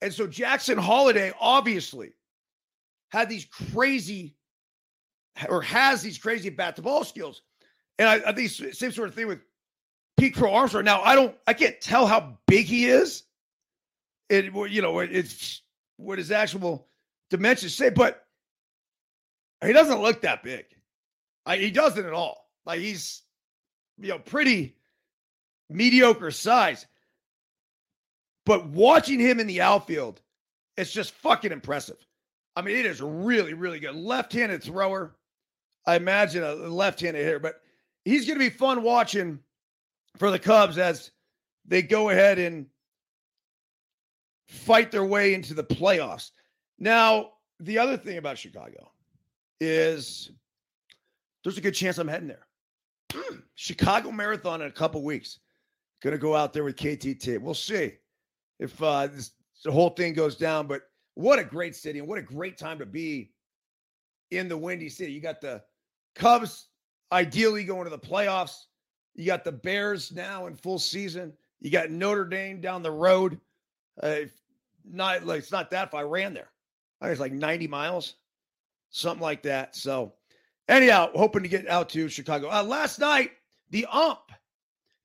[0.00, 2.12] And so Jackson Holliday obviously
[3.10, 4.34] had these crazy
[5.50, 7.42] or has these crazy bat to ball skills.
[7.98, 9.40] And I, I think same sort of thing with
[10.18, 10.86] Pete Crow Armstrong.
[10.86, 13.24] Now I don't I can't tell how big he is.
[14.30, 15.60] It you know it's
[15.98, 16.86] what his actual
[17.28, 18.24] dimensions say, but
[19.62, 20.64] he doesn't look that big.
[21.44, 22.48] I, he doesn't at all.
[22.64, 23.22] Like he's
[24.00, 24.74] you know, pretty
[25.68, 26.86] mediocre size.
[28.46, 30.20] But watching him in the outfield,
[30.76, 31.98] it's just fucking impressive.
[32.56, 33.94] I mean, it is really, really good.
[33.94, 35.14] Left handed thrower.
[35.86, 37.60] I imagine a left handed hitter, but
[38.04, 39.38] he's going to be fun watching
[40.16, 41.10] for the Cubs as
[41.66, 42.66] they go ahead and
[44.50, 46.32] fight their way into the playoffs.
[46.78, 48.90] Now, the other thing about Chicago
[49.60, 50.30] is
[51.44, 52.46] there's a good chance I'm heading there.
[53.54, 55.38] Chicago Marathon in a couple weeks.
[56.02, 57.40] Going to go out there with KTT.
[57.40, 57.92] We'll see
[58.58, 59.32] if uh, this,
[59.64, 60.66] the whole thing goes down.
[60.66, 60.82] But
[61.14, 63.30] what a great city and what a great time to be
[64.30, 65.12] in the Windy City.
[65.12, 65.62] You got the
[66.14, 66.68] Cubs
[67.12, 68.64] ideally going to the playoffs.
[69.14, 71.34] You got the Bears now in full season.
[71.60, 73.38] You got Notre Dame down the road.
[74.02, 74.20] Uh,
[74.92, 76.00] not like it's not that far.
[76.00, 76.50] I ran there.
[77.00, 78.14] I was like 90 miles,
[78.90, 79.74] something like that.
[79.74, 80.12] So
[80.70, 82.48] Anyhow, hoping to get out to Chicago.
[82.48, 83.32] Uh, last night,
[83.70, 84.30] the ump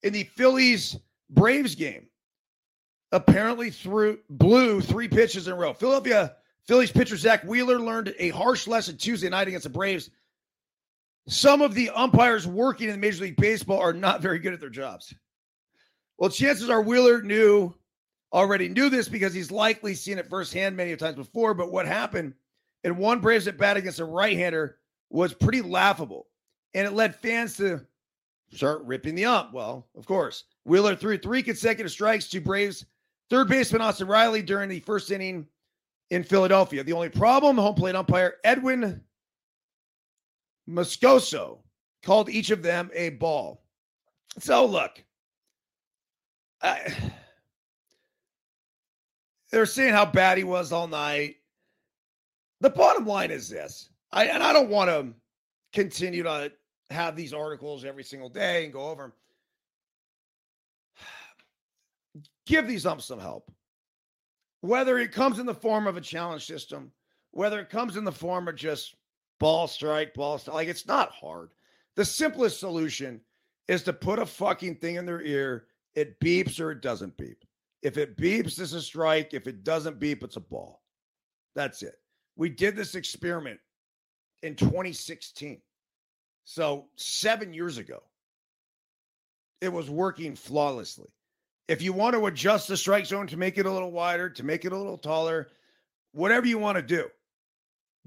[0.04, 0.96] in the Phillies
[1.32, 2.06] Braves game
[3.12, 5.74] apparently threw blew three pitches in a row.
[5.74, 6.36] Philadelphia
[6.68, 10.12] Phillies pitcher Zack Wheeler learned a harsh lesson Tuesday night against the Braves.
[11.28, 14.70] Some of the umpires working in Major League Baseball are not very good at their
[14.70, 15.16] jobs.
[16.20, 17.74] Well, chances are Wheeler knew
[18.36, 21.54] already knew this because he's likely seen it firsthand many times before.
[21.54, 22.34] But what happened
[22.84, 24.78] in one Braves at bat against a right-hander
[25.10, 26.28] was pretty laughable.
[26.74, 27.82] And it led fans to
[28.52, 29.54] start ripping the ump.
[29.54, 32.86] Well, of course, Wheeler threw three consecutive strikes to Braves
[33.30, 35.48] third baseman Austin Riley during the first inning
[36.12, 36.84] in Philadelphia.
[36.84, 39.02] The only problem, home plate umpire Edwin
[40.70, 41.60] Moscoso
[42.04, 43.64] called each of them a ball.
[44.40, 45.04] So look,
[46.62, 46.94] I,
[49.56, 51.38] they're saying how bad he was all night.
[52.60, 55.14] The bottom line is this I and I don't want to
[55.72, 56.52] continue to
[56.90, 59.14] have these articles every single day and go over them.
[62.46, 63.50] Give these umps some help.
[64.60, 66.92] Whether it comes in the form of a challenge system,
[67.32, 68.96] whether it comes in the form of just
[69.40, 71.52] ball strike, ball strike, like it's not hard.
[71.96, 73.22] The simplest solution
[73.70, 75.68] is to put a fucking thing in their ear.
[75.94, 77.46] It beeps or it doesn't beep.
[77.86, 79.36] If it beeps, it's a strike.
[79.36, 80.82] If it doesn't beep, it's a ball.
[81.54, 81.94] That's it.
[82.36, 83.60] We did this experiment
[84.42, 85.62] in 2016.
[86.46, 88.02] So, seven years ago,
[89.62, 91.10] it was working flawlessly.
[91.68, 94.44] If you want to adjust the strike zone to make it a little wider, to
[94.44, 95.50] make it a little taller,
[96.12, 97.08] whatever you want to do,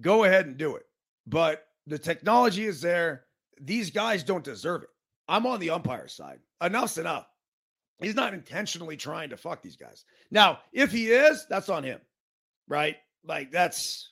[0.00, 0.86] go ahead and do it.
[1.24, 3.26] But the technology is there.
[3.60, 4.90] These guys don't deserve it.
[5.28, 6.40] I'm on the umpire side.
[6.60, 7.28] Enough's enough.
[8.00, 10.04] He's not intentionally trying to fuck these guys.
[10.30, 12.00] Now, if he is, that's on him,
[12.68, 12.96] right?
[13.24, 14.10] Like that's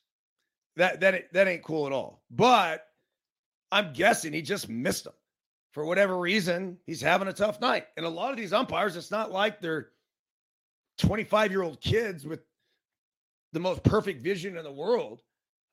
[0.77, 2.23] that that that ain't cool at all.
[2.31, 2.87] But
[3.71, 5.15] I'm guessing he just missed them
[5.73, 6.79] for whatever reason.
[6.87, 9.91] He's having a tough night, and a lot of these umpires, it's not like they're
[10.99, 12.41] 25 year old kids with
[13.53, 15.23] the most perfect vision in the world.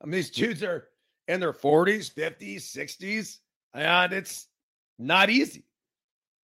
[0.01, 0.87] I mean, these dudes are
[1.27, 3.37] in their 40s, 50s, 60s,
[3.73, 4.47] and it's
[4.99, 5.65] not easy.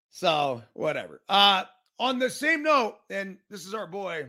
[0.10, 1.22] So whatever.
[1.30, 1.64] Uh
[2.00, 4.28] on the same note, and this is our boy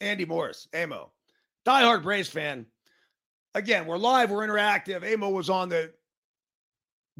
[0.00, 1.10] Andy Morris, Amo,
[1.66, 2.66] diehard Braves fan.
[3.54, 5.12] Again, we're live, we're interactive.
[5.12, 5.92] Amo was on the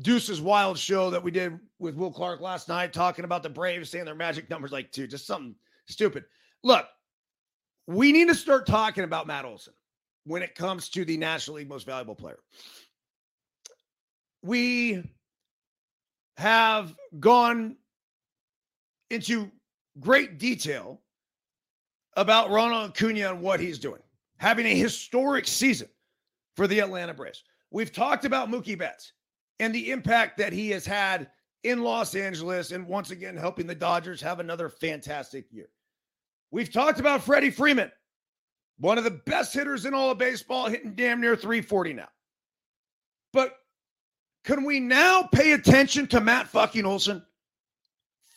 [0.00, 3.90] Deuce's Wild show that we did with Will Clark last night, talking about the Braves,
[3.90, 5.54] saying their magic numbers like two, just something
[5.86, 6.24] stupid.
[6.62, 6.86] Look,
[7.86, 9.74] we need to start talking about Matt Olson
[10.24, 12.38] when it comes to the National League Most Valuable Player.
[14.42, 15.04] We
[16.36, 17.76] have gone
[19.10, 19.50] into
[20.00, 21.00] great detail
[22.16, 24.02] about Ronald Acuna and what he's doing,
[24.38, 25.88] having a historic season
[26.56, 27.44] for the Atlanta Braves.
[27.70, 29.12] We've talked about Mookie Betts
[29.60, 31.30] and the impact that he has had
[31.64, 35.68] in Los Angeles and once again helping the Dodgers have another fantastic year.
[36.50, 37.90] We've talked about Freddie Freeman,
[38.78, 42.08] one of the best hitters in all of baseball, hitting damn near 340 now.
[43.32, 43.56] But
[44.44, 47.22] can we now pay attention to Matt fucking Olson?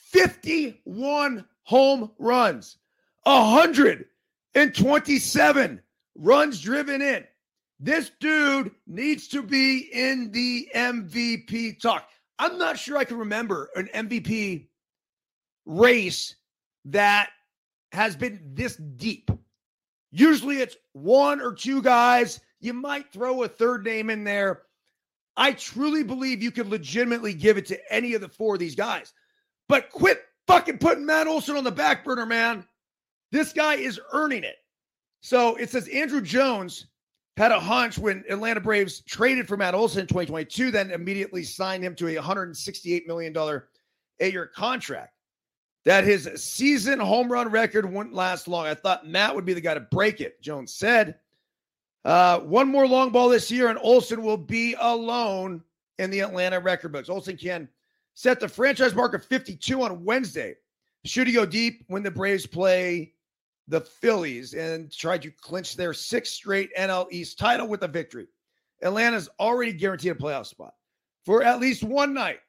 [0.09, 2.77] 51 home runs,
[3.23, 5.81] 127
[6.15, 7.25] runs driven in.
[7.79, 12.09] This dude needs to be in the MVP talk.
[12.39, 14.67] I'm not sure I can remember an MVP
[15.65, 16.35] race
[16.85, 17.29] that
[17.91, 19.29] has been this deep.
[20.11, 22.39] Usually it's one or two guys.
[22.59, 24.63] You might throw a third name in there.
[25.37, 28.75] I truly believe you could legitimately give it to any of the four of these
[28.75, 29.13] guys.
[29.69, 32.65] But quit fucking putting Matt Olson on the back burner, man.
[33.31, 34.55] This guy is earning it.
[35.21, 36.87] So it says Andruw Jones
[37.35, 41.83] had a hunch when Atlanta Braves traded for Matt Olson in 2022, then immediately signed
[41.83, 43.61] him to a $168 million
[44.19, 45.13] eight year contract.
[45.85, 48.65] That his season home run record wouldn't last long.
[48.65, 51.15] I thought Matt would be the guy to break it, Jones said.
[52.07, 55.61] Uh, one more long ball this year, and Olson will be alone
[55.99, 57.09] in the Atlanta record books.
[57.09, 57.67] Olson can
[58.13, 60.55] set the franchise mark of 52 on Wednesday.
[61.03, 63.13] Should he go deep when the Braves play
[63.67, 68.27] the Phillies and try to clinch their sixth straight NL East title with a victory.
[68.81, 70.73] Atlanta's already guaranteed a playoff spot
[71.25, 72.39] for at least one night.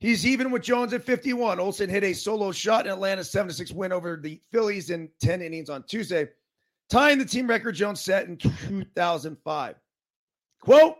[0.00, 1.60] He's even with Jones at 51.
[1.60, 5.42] Olson hit a solo shot in Atlanta's 7 6 win over the Phillies in 10
[5.42, 6.28] innings on Tuesday,
[6.88, 9.76] tying the team record Jones set in 2005.
[10.60, 10.96] Quote,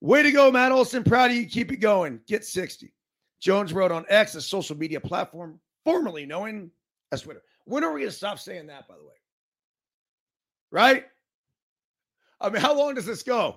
[0.00, 1.04] way to go, Matt Olson.
[1.04, 1.46] Proud of you.
[1.46, 2.20] Keep it going.
[2.26, 2.92] Get 60.
[3.40, 6.70] Jones wrote on X, a social media platform formerly known
[7.12, 7.42] as Twitter.
[7.64, 9.14] When are we going to stop saying that, by the way?
[10.70, 11.04] Right?
[12.40, 13.56] I mean, how long does this go?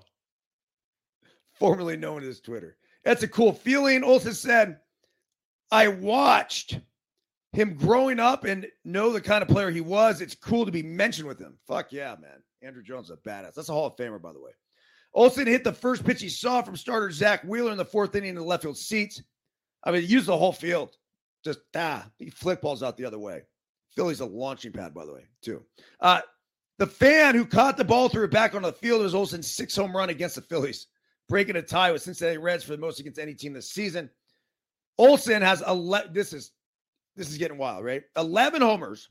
[1.59, 2.77] Formerly known as Twitter.
[3.03, 4.03] That's a cool feeling.
[4.03, 4.79] Olson said,
[5.71, 6.79] I watched
[7.53, 10.21] him growing up and know the kind of player he was.
[10.21, 11.57] It's cool to be mentioned with him.
[11.67, 12.41] Fuck yeah, man.
[12.63, 13.53] Andruw Jones is a badass.
[13.53, 14.51] That's a Hall of Famer, by the way.
[15.13, 18.29] Olson hit the first pitch he saw from starter Zack Wheeler in the fourth inning
[18.29, 19.21] in the left field seats.
[19.83, 20.95] I mean, he used the whole field.
[21.43, 23.41] Just ah, he flick balls out the other way.
[23.95, 25.63] Philly's a launching pad, by the way, too.
[25.99, 26.21] Uh,
[26.77, 29.75] the fan who caught the ball threw it back onto the field was Olson's six
[29.75, 30.87] home run against the Phillies,
[31.27, 34.09] breaking a tie with Cincinnati Reds for the most against any team this season.
[34.97, 36.13] Olson has 11.
[36.13, 36.51] This is
[37.15, 38.03] this is getting wild, right?
[38.17, 39.09] 11 homers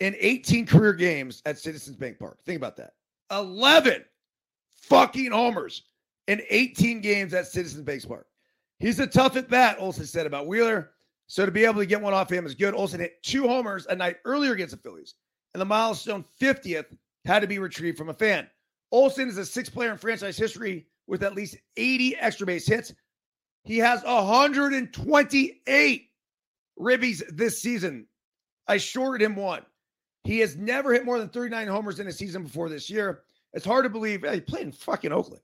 [0.00, 2.38] in 18 career games at Citizens Bank Park.
[2.44, 2.92] Think about that.
[3.30, 4.04] 11
[4.82, 5.84] fucking homers
[6.28, 8.26] in 18 games at Citizens Bank Park.
[8.78, 10.90] He's a tough at bat, Olson said about Wheeler.
[11.26, 12.74] So to be able to get one off him is good.
[12.74, 15.14] Olson hit two homers a night earlier against the Phillies,
[15.54, 18.48] and the milestone 50th had to be retrieved from a fan.
[18.92, 22.92] Olson is a six player in franchise history with at least 80 extra base hits.
[23.64, 26.10] He has 128
[26.78, 28.06] ribbies this season.
[28.66, 29.64] I shorted him one.
[30.24, 33.22] He has never hit more than 39 homers in a season before this year.
[33.52, 35.42] It's hard to believe he played in fucking Oakland.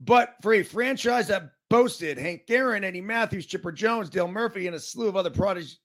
[0.00, 4.74] But for a franchise that boasted Hank Aaron, Eddie Mathews, Chipper Jones, Dale Murphy, and
[4.74, 5.76] a slew of other prodig-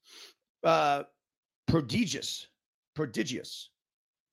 [0.64, 1.04] uh,
[1.68, 2.48] prodigious,
[2.96, 3.70] prodigious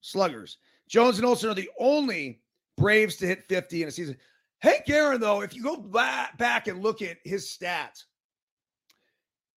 [0.00, 0.58] sluggers.
[0.88, 2.40] Jones and Olson are the only
[2.78, 4.16] Braves to hit 50 in a season.
[4.60, 8.04] Hank Aaron, though, if you go back and look at his stats,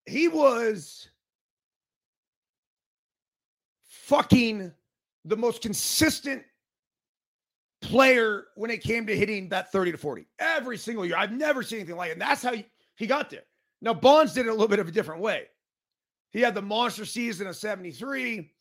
[0.05, 1.09] he was
[3.83, 4.71] fucking
[5.25, 6.43] the most consistent
[7.81, 11.17] player when it came to hitting that 30 to 40 every single year.
[11.17, 12.13] I've never seen anything like it.
[12.13, 12.53] And that's how
[12.95, 13.43] he, got there.
[13.81, 15.43] Now, Bonds did it a little bit of a different way.
[16.31, 18.51] He had the monster season of 73,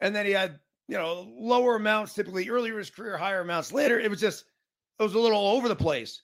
[0.00, 0.58] and then he had,
[0.88, 4.00] you know, lower amounts typically earlier in his career, higher amounts later.
[4.00, 4.44] It was just,
[4.98, 6.22] it was a little all over the place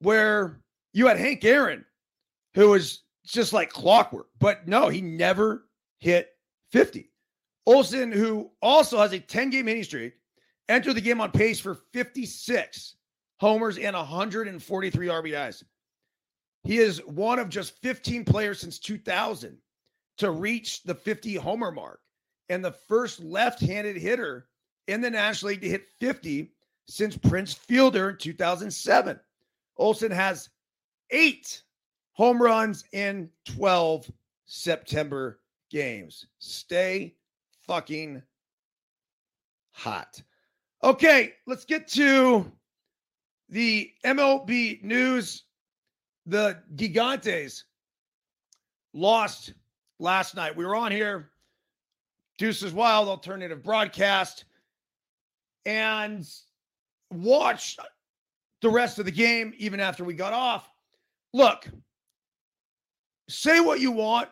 [0.00, 0.60] where
[0.92, 1.84] you had Hank Aaron,
[2.54, 5.66] who was just like clockwork, but no, he never
[5.98, 6.30] hit
[6.72, 7.10] 50.
[7.66, 10.14] Olson, who also has a 10 game hitting streak,
[10.68, 12.96] Enter the game on pace for 56
[13.40, 15.64] homers and 143 RBIs.
[16.64, 19.58] He is one of just 15 players since 2000
[20.18, 22.00] to reach the 50 homer mark
[22.48, 24.48] and the first left handed hitter
[24.86, 26.52] in the National League to hit 50
[26.88, 29.18] since Prince Fielder in 2007.
[29.76, 30.48] Olson has
[31.10, 31.62] eight
[32.12, 34.10] home runs in 12
[34.44, 36.26] September games.
[36.38, 37.14] Stay
[37.66, 38.22] fucking
[39.70, 40.22] hot.
[40.84, 42.50] Okay, let's get to
[43.48, 45.44] the MLB news.
[46.26, 47.64] The Gigantes
[48.92, 49.54] lost
[49.98, 50.56] last night.
[50.56, 51.30] We were on here,
[52.38, 54.44] Deuces Wild alternative broadcast,
[55.64, 56.28] and
[57.10, 57.80] watched
[58.60, 60.68] the rest of the game even after we got off.
[61.32, 61.68] Look,
[63.32, 64.28] say what you want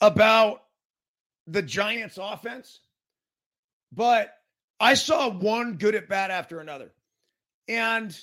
[0.00, 0.64] about
[1.46, 2.80] the Giants offense,
[3.92, 4.34] but
[4.78, 6.92] I saw one good at bat after another.
[7.68, 8.18] And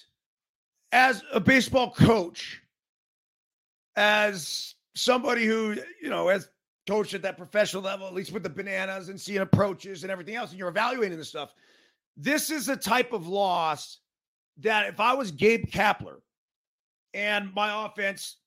[0.92, 2.62] as a baseball coach,
[3.96, 6.50] as somebody who, you know, has
[6.88, 10.36] coached at that professional level, at least with the bananas and seeing approaches and everything
[10.36, 11.54] else, and you're evaluating this stuff,
[12.16, 14.00] this is a type of loss
[14.58, 16.18] that if I was Gabe Kapler
[17.14, 18.38] and my offense,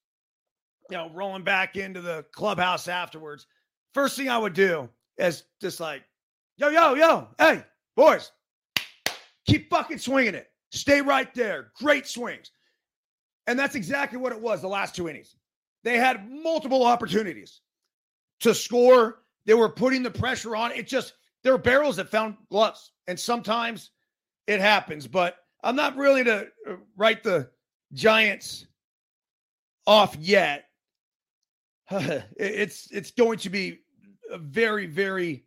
[0.90, 3.46] you know, rolling back into the clubhouse afterwards,
[3.94, 6.02] first thing I would do is just like,
[6.56, 7.64] yo, yo, yo, hey,
[7.96, 8.32] boys,
[9.46, 10.50] keep fucking swinging it.
[10.72, 11.72] Stay right there.
[11.76, 12.50] Great swings.
[13.46, 15.34] And that's exactly what it was the last two innings.
[15.82, 17.60] They had multiple opportunities
[18.40, 19.22] to score.
[19.46, 20.72] They were putting the pressure on.
[20.72, 22.92] It just, there were barrels that found gloves.
[23.06, 23.90] And sometimes
[24.46, 27.50] it happens, but I'm not really to uh, write the
[27.92, 28.66] Giants
[29.86, 30.66] off yet.
[32.36, 33.80] it's it's going to be
[34.30, 35.44] a very very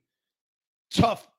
[0.93, 1.29] tough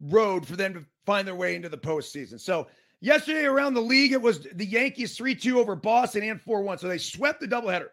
[0.00, 2.38] road for them to find their way into the postseason.
[2.40, 2.68] So
[3.00, 6.78] yesterday around the league, it was the Yankees three two over Boston and four one.
[6.78, 7.88] So they swept the doubleheader.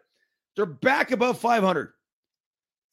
[0.54, 1.90] They're back above 500.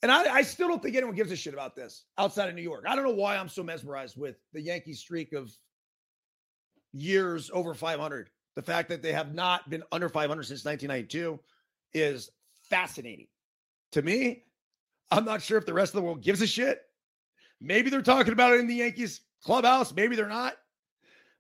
[0.02, 2.64] And I, I, still don't think anyone gives a shit about this outside of New
[2.64, 2.86] York.
[2.88, 5.52] I don't know why I'm so mesmerized with the Yankee streak of
[6.92, 8.32] years over 500.
[8.56, 11.40] The fact that they have not been under 500 since 1992
[11.94, 12.32] is
[12.64, 13.28] fascinating
[13.92, 14.44] to me.
[15.10, 16.82] I'm not sure if the rest of the world gives a shit.
[17.60, 19.94] Maybe they're talking about it in the Yankees clubhouse.
[19.94, 20.54] Maybe they're not.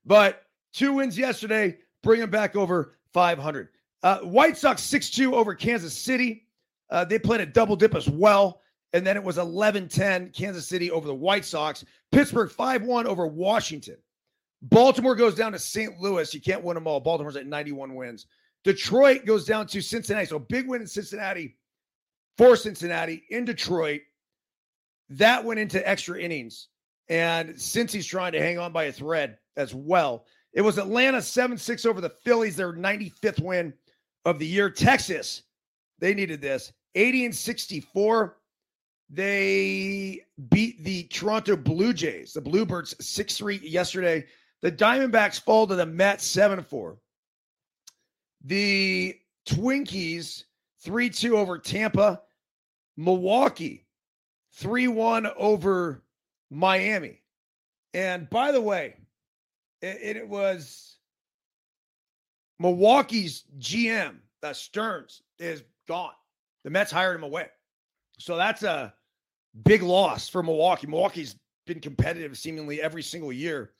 [0.06, 3.70] But two wins yesterday, bring them back over 500.
[4.04, 6.48] Uh, White Sox 6 2 over Kansas City.
[6.90, 8.62] Uh, they played a double dip as well.
[8.94, 11.86] And then it was 11 10 Kansas City over the White Sox.
[12.12, 13.98] Pittsburgh 5 1 over Washington.
[14.64, 16.00] Baltimore goes down to St.
[16.00, 16.34] Louis.
[16.34, 17.00] You can't win them all.
[17.00, 18.28] Baltimore's at 91 wins.
[18.64, 20.28] Detroit goes down to Cincinnati.
[20.28, 21.56] So big win in Cincinnati
[22.42, 24.02] for Cincinnati in Detroit.
[25.10, 26.70] That went into extra innings.
[27.08, 31.56] And Cincy's trying to hang on by a thread as well, it was Atlanta 7
[31.56, 33.74] 6 over the Phillies, their 95th win
[34.26, 34.72] of the year.
[34.72, 35.44] Texas,
[36.00, 38.38] they needed this 80 and 64.
[39.10, 44.26] They beat the Toronto Blue Jays, the Bluebirds 6 3 yesterday.
[44.62, 46.98] The Diamondbacks fall to the Mets 7 4.
[48.46, 49.16] The
[49.48, 50.46] Twinkies
[50.80, 52.22] 3 2 over Tampa.
[52.98, 53.86] Milwaukee
[54.54, 56.04] 3 1 over
[56.50, 57.22] Miami.
[57.94, 58.96] And by the way,
[59.82, 60.98] it, it was
[62.60, 66.12] Milwaukee's GM, uh, Stearns, is gone.
[66.64, 67.48] The Mets hired him away.
[68.20, 68.94] So that's a
[69.64, 70.88] big loss for Milwaukee.
[70.88, 73.72] Milwaukee's been competitive seemingly every single year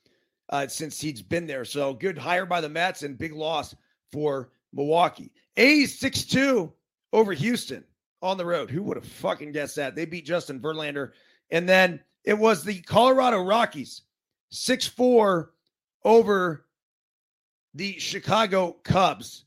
[0.48, 1.64] uh, since he's been there.
[1.64, 3.74] So good hire by the Mets and big loss
[4.10, 5.32] for Milwaukee.
[5.56, 6.72] A's 6 2
[7.12, 7.84] over Houston
[8.22, 8.70] on the road.
[8.70, 9.94] Who would have fucking guessed that?
[9.94, 11.10] They beat Justin Verlander.
[11.50, 14.02] And then it was the Colorado Rockies
[14.50, 15.52] 6 4
[16.04, 16.66] over
[17.74, 19.44] the Chicago Cubs.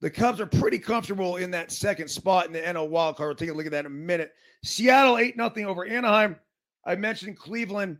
[0.00, 3.28] The Cubs are pretty comfortable in that second spot in the NL wild card.
[3.28, 4.32] We'll take a look at that in a minute.
[4.62, 6.36] Seattle 8 0 over Anaheim.
[6.84, 7.98] I mentioned Cleveland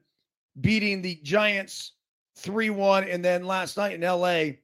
[0.61, 1.93] beating the Giants
[2.37, 3.05] 3 1.
[3.05, 4.55] And then last night in LA,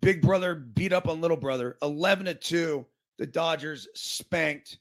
[0.00, 2.86] Big Brother beat up on Little Brother 11 2.
[3.20, 4.78] The Dodgers spanked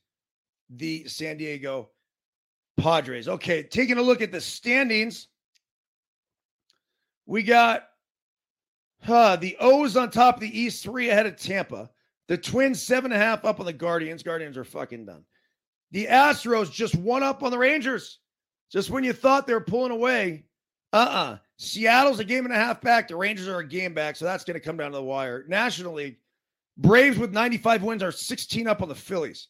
[0.70, 1.90] the San Diego
[2.78, 3.28] Padres.
[3.28, 5.28] Okay, taking a look at the standings.
[7.26, 7.84] We got
[9.06, 11.90] the O's on top of the East, three ahead of Tampa.
[12.30, 14.24] The Twins, seven and a half up on the Guardians.
[14.24, 15.26] Guardians are fucking done.
[15.92, 18.20] The Astros just one up on the Rangers.
[18.72, 20.46] Just when you thought they were pulling away,
[20.94, 21.34] uh uh-uh.
[21.34, 23.10] uh Seattle's a game and a half back.
[23.10, 25.44] The Rangers are a game back, so that's going to come down to the wire.
[25.50, 26.20] National League,
[26.80, 29.50] Braves with 95 wins are 16 up on the Phillies.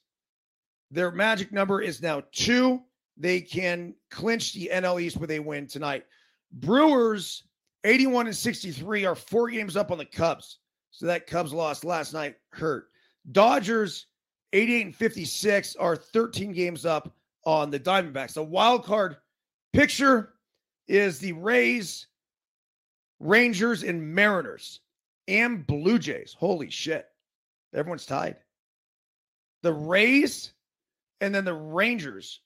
[0.89, 2.81] Their magic number is now two
[3.17, 6.05] they can clinch the NL East with a win tonight.
[6.53, 7.43] Brewers
[7.83, 10.59] 81 and 63 are four games up on the Cubs.
[10.89, 12.87] So that Cubs loss last night hurt.
[13.31, 14.07] Dodgers
[14.53, 17.13] 88 and 56 are 13 games up
[17.45, 18.33] on the Diamondbacks.
[18.33, 19.17] The wild card
[19.71, 20.33] picture
[20.87, 22.07] is the Rays,
[23.19, 24.79] Rangers, and Mariners
[25.27, 26.35] and Blue Jays.
[26.37, 27.05] Holy shit.
[27.73, 28.37] Everyone's tied.
[29.61, 30.53] The Rays
[31.21, 32.39] and then the Rangers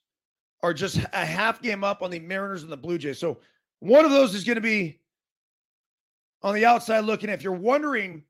[0.62, 3.18] are just a half game up on the Mariners and the Blue Jays.
[3.18, 3.38] So
[3.80, 4.98] one of those is going to be
[6.42, 7.30] on the outside looking.
[7.30, 8.24] If you're wondering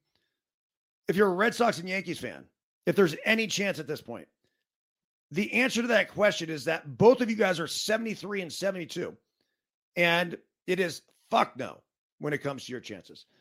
[1.09, 2.45] if you're a Red Sox and Yankees fan,
[2.87, 4.29] if there's any chance at this point,
[5.31, 9.17] the answer to that question is that both of you guys are 73 and 72.
[9.97, 10.37] And
[10.67, 11.79] it is fuck no
[12.19, 13.27] when it comes to your chances.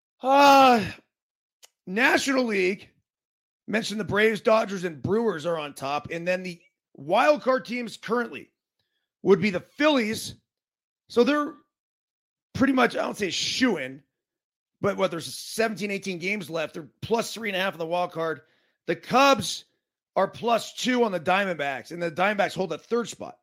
[0.22, 0.82] Uh
[1.86, 2.88] National League
[3.66, 6.08] mentioned the Braves, Dodgers, and Brewers are on top.
[6.10, 6.60] And then the
[6.94, 8.50] wild card teams currently
[9.22, 10.34] would be the Phillies.
[11.08, 11.54] So they're
[12.52, 14.02] pretty much, I don't say shooing,
[14.80, 16.74] but what there's 17, 18 games left.
[16.74, 18.42] They're plus three and a half on the wild card.
[18.86, 19.64] The Cubs
[20.16, 23.38] are plus two on the Diamondbacks, and the Diamondbacks hold that third spot.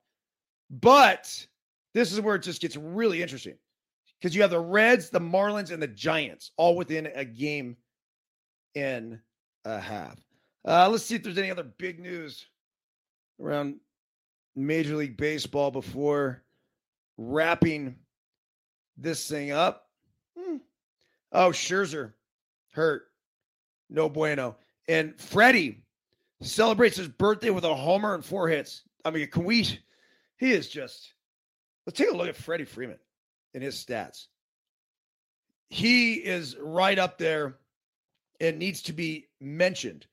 [0.70, 1.46] But
[1.94, 3.56] this is where it just gets really interesting
[4.20, 7.76] because you have the Reds, the Marlins, and the Giants all within a game
[8.76, 9.20] and
[9.66, 10.18] a half.
[10.66, 12.46] Uh, let's see if there's any other big news
[13.40, 13.76] around
[14.56, 16.44] Major League Baseball before
[17.18, 17.96] wrapping
[18.98, 19.90] this thing up.
[20.38, 20.58] Hmm.
[21.32, 22.14] Oh, Scherzer
[22.74, 23.04] hurt.
[23.90, 24.56] No bueno.
[24.88, 25.84] And Freddie
[26.42, 28.84] celebrates his birthday with a homer and four hits.
[29.04, 29.80] I mean, can we?
[30.38, 31.14] He is just.
[31.86, 33.00] Let's take a look at Freddie Freeman
[33.54, 34.28] and his stats.
[35.70, 37.56] He is right up there
[38.42, 40.08] and needs to be mentioned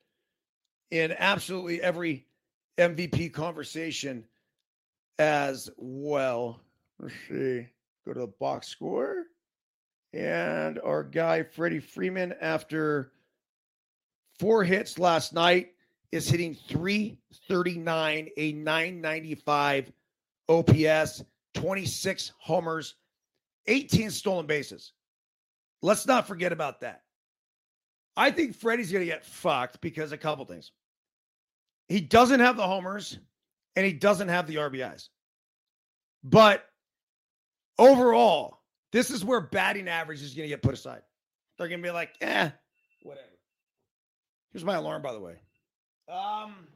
[0.91, 2.27] in absolutely every
[2.77, 4.23] MVP conversation
[5.17, 6.61] as well.
[6.99, 7.67] Let's see.
[8.05, 9.25] Go to the box score.
[10.13, 13.11] And our guy, Freddie Freeman, after
[14.39, 15.73] four hits last night,
[16.11, 19.91] is hitting 339, a 995
[20.47, 21.23] OPS,
[21.55, 22.95] 26 homers,
[23.67, 24.93] 18 stolen bases.
[25.81, 27.03] Let's not forget about that.
[28.19, 30.73] I think Freddie's going to get fucked because a couple things.
[31.87, 33.17] He doesn't have the homers
[33.77, 35.07] and he doesn't have the RBIs.
[36.21, 36.65] But
[37.77, 38.59] overall,
[38.91, 41.01] this is where batting average is going to get put aside.
[41.57, 42.49] They're going to be like, eh,
[43.03, 43.25] whatever.
[44.51, 45.35] Here's my alarm, by the way.
[46.09, 46.67] Um,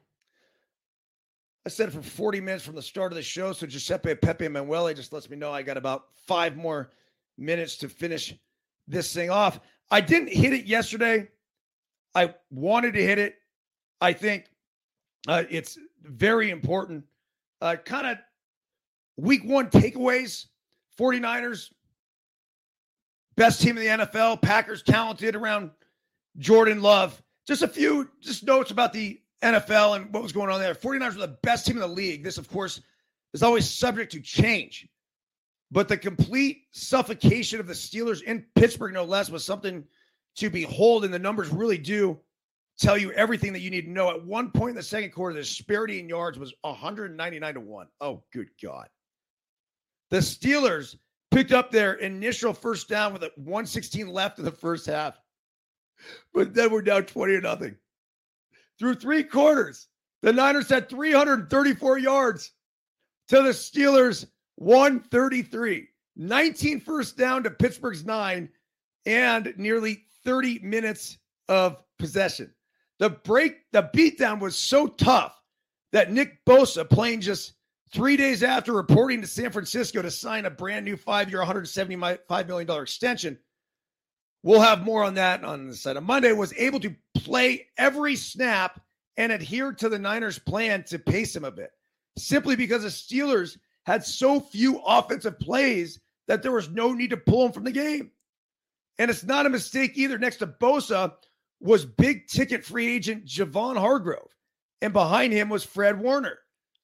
[1.66, 3.52] I said for 40 minutes from the start of the show.
[3.52, 6.92] So Giuseppe Pepe Manuele just lets me know I got about five more
[7.38, 8.34] minutes to finish
[8.88, 9.60] this thing off.
[9.94, 11.28] I didn't hit it yesterday.
[12.16, 13.36] I wanted to hit it.
[14.02, 14.46] I think
[15.28, 17.04] uh, it's very important.
[17.62, 18.18] Uh, kind of
[19.18, 20.48] week one takeaways
[21.00, 21.70] 49ers,
[23.36, 25.70] best team in the NFL, Packers talented around
[26.40, 27.22] Jordan Love.
[27.46, 30.74] Just a few just notes about the NFL and what was going on there.
[30.74, 32.24] 49ers were the best team in the league.
[32.24, 32.82] This, of course,
[33.36, 34.88] is always subject to change.
[35.74, 39.84] But the complete suffocation of the Steelers in Pittsburgh, no less, was something
[40.36, 41.04] to behold.
[41.04, 42.20] And the numbers really do
[42.78, 44.12] tell you everything that you need to know.
[44.12, 47.88] At one point in the second quarter, the disparity in yards was 199 to 1.
[48.02, 48.88] Oh, good God.
[50.12, 50.96] The Steelers
[51.32, 55.20] picked up their initial first down with a 116 left in the first half.
[56.36, 57.76] But then we're down 20 to nothing.
[58.78, 59.88] Through three quarters,
[60.22, 62.52] the Niners had 334 yards
[63.30, 65.88] to the Steelers 133.
[66.16, 68.50] 19 first down to Pittsburgh's nine
[69.06, 71.18] and nearly 30 minutes
[71.50, 72.54] of possession.
[73.00, 75.40] The break, the beatdown was so tough
[75.92, 77.54] that Nick Bosa, playing just
[77.92, 82.48] three days after reporting to San Francisco to sign a brand new five year, $175
[82.48, 83.38] million extension,
[84.44, 88.16] we'll have more on that on the side of Monday, was able to play every
[88.16, 88.82] snap
[89.18, 91.72] and adhere to the Niners' plan to pace him a bit,
[92.18, 97.18] simply because the Steelers had so few offensive plays that there was no need to
[97.18, 98.12] pull him from the game.
[98.98, 100.18] And it's not a mistake either.
[100.18, 101.14] Next to Bosa
[101.60, 104.20] was big ticket free agent Javon Hargrave.
[104.82, 106.38] And behind him was Fred Warner,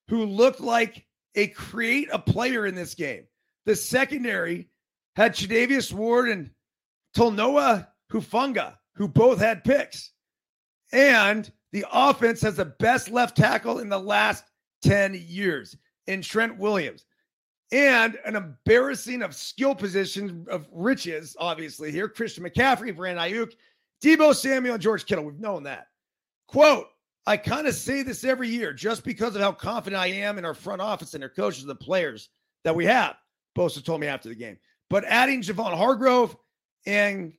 [0.07, 3.25] who looked like a create a player in this game.
[3.65, 4.69] The secondary
[5.15, 6.51] had Charvarius Ward and
[7.15, 10.11] Talanoa Hufanga, who both had picks.
[10.91, 14.43] And the offense has the best left tackle in the last
[14.83, 15.75] 10 years
[16.09, 17.05] in Trent Williams
[17.71, 22.09] and an embarrassing of skill positions of riches, obviously here.
[22.09, 23.53] Christian McCaffrey, Brandon Aiyuk,
[24.03, 25.23] Deebo Samuel, and George Kittle.
[25.23, 25.87] We've known that.
[26.47, 26.87] Quote,
[27.27, 30.45] I kind of say this every year just because of how confident I am in
[30.45, 32.29] our front office and our coaches and the players
[32.63, 33.17] that we have.
[33.55, 34.57] Bosa told me after the game.
[34.89, 36.35] But adding Javon Hargrave
[36.87, 37.33] and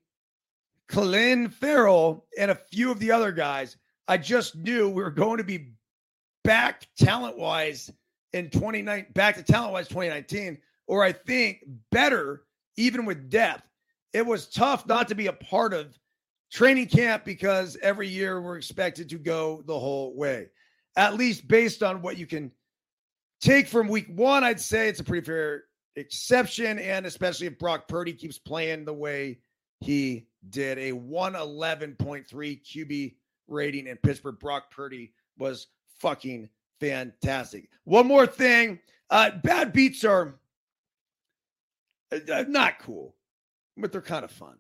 [0.89, 5.39] Clelin Ferrell and a few of the other guys, I just knew we were going
[5.39, 5.73] to be
[6.45, 7.91] back talent wise
[8.33, 12.45] in 2019, back to talent wise 2019, or I think better
[12.77, 13.65] even with depth.
[14.13, 15.97] It was tough not to be a part of
[16.51, 20.49] training camp because every year we're expected to go the whole way.
[20.97, 22.51] At least based on what you can
[23.41, 25.65] take from week one, I'd say it's a pretty fair
[25.97, 26.79] exception.
[26.79, 29.39] And especially if Brock Purdy keeps playing the way
[29.81, 33.15] he did a 111.3 QB
[33.49, 34.39] rating in Pittsburgh.
[34.39, 35.69] Brock Purdy was
[35.99, 36.49] fucking
[36.81, 37.69] fantastic.
[37.85, 40.35] One more thing uh, bad beats are
[42.13, 43.15] uh, not cool,
[43.77, 44.57] but they're kind of fun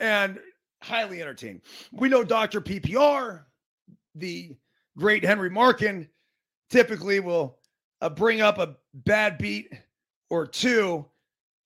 [0.00, 0.38] and
[0.82, 1.62] highly entertaining.
[1.92, 2.60] We know Dr.
[2.60, 3.44] PPR,
[4.14, 4.56] the
[4.96, 6.08] great Henry Markin,
[6.70, 7.58] typically will
[8.00, 9.72] uh, bring up a bad beat
[10.30, 11.04] or two.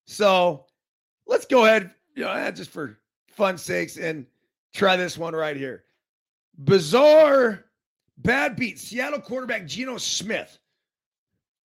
[0.07, 0.67] So
[1.27, 4.27] let's go ahead, you know, just for fun sakes, and
[4.75, 5.85] try this one right here.
[6.65, 7.65] Bizarre
[8.23, 8.79] bad beat.
[8.79, 10.59] Seattle quarterback Geno Smith,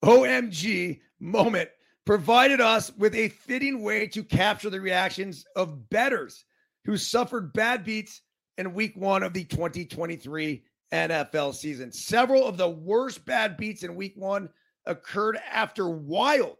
[0.05, 1.69] OMG moment,
[2.05, 6.45] provided us with a fitting way to capture the reactions of betters
[6.85, 8.23] who suffered bad beats
[8.59, 11.91] in week one of the 2023 NFL season.
[11.91, 14.49] Several of the worst bad beats in week one
[14.87, 16.57] occurred after wild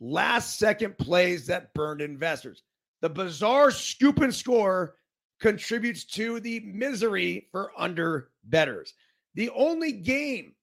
[0.00, 2.62] last second plays that burned investors.
[3.02, 4.96] The bizarre scoop and score
[5.40, 8.94] contributes to the misery for under betters.
[9.36, 10.54] The only game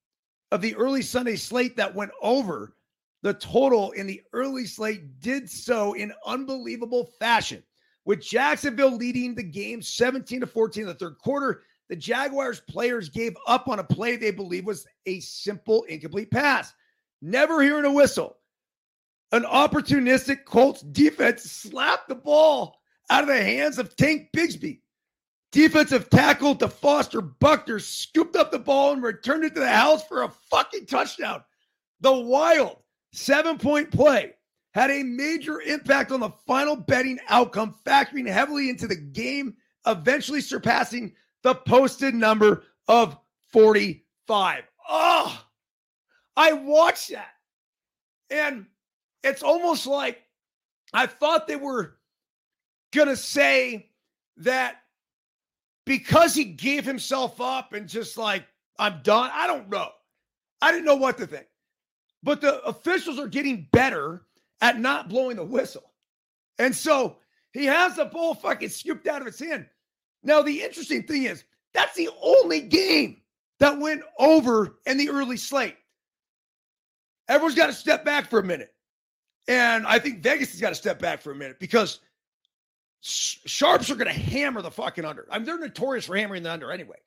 [0.51, 2.75] of the early Sunday slate that went over
[3.21, 7.63] the total in the early slate did so in unbelievable fashion.
[8.05, 13.09] With Jacksonville leading the game 17 to 14 in the third quarter, the Jaguars players
[13.09, 16.73] gave up on a play they believe was a simple incomplete pass.
[17.21, 18.37] Never hearing a whistle.
[19.31, 22.75] An opportunistic Colts defense slapped the ball
[23.09, 24.79] out of the hands of Tank Bigsby.
[25.53, 30.23] Defensive tackle DeForest Buckner scooped up the ball and returned it to the house for
[30.23, 31.43] a fucking touchdown.
[32.01, 32.77] The wild
[33.11, 34.33] seven point play
[34.73, 40.41] had a major impact on the final betting outcome, factoring heavily into the game, eventually
[40.41, 43.15] surpassing the posted number of
[43.51, 44.63] 45.
[44.89, 45.45] Oh,
[46.35, 47.29] I watched that.
[48.31, 48.65] And
[49.23, 50.23] it's almost like
[50.93, 51.99] I thought they were
[52.91, 53.91] going to say
[54.37, 54.77] that
[55.85, 58.45] because he gave himself up and just like,
[58.79, 59.29] I'm done.
[59.33, 59.89] I don't know.
[60.61, 61.47] I didn't know what to think.
[62.23, 64.23] But the officials are getting better
[64.61, 65.91] at not blowing the whistle.
[66.57, 67.17] And so
[67.51, 69.67] he has the ball fucking scooped out of his hand.
[70.23, 73.21] Now, the interesting thing is, that's the only game
[73.59, 75.75] that went over in the early slate.
[77.27, 78.73] Everyone's got to step back for a minute.
[79.47, 81.99] And I think Vegas has got to step back for a minute because
[83.03, 85.27] sharps are going to hammer the fucking under.
[85.29, 86.97] I mean, they're notorious for hammering the under anyway,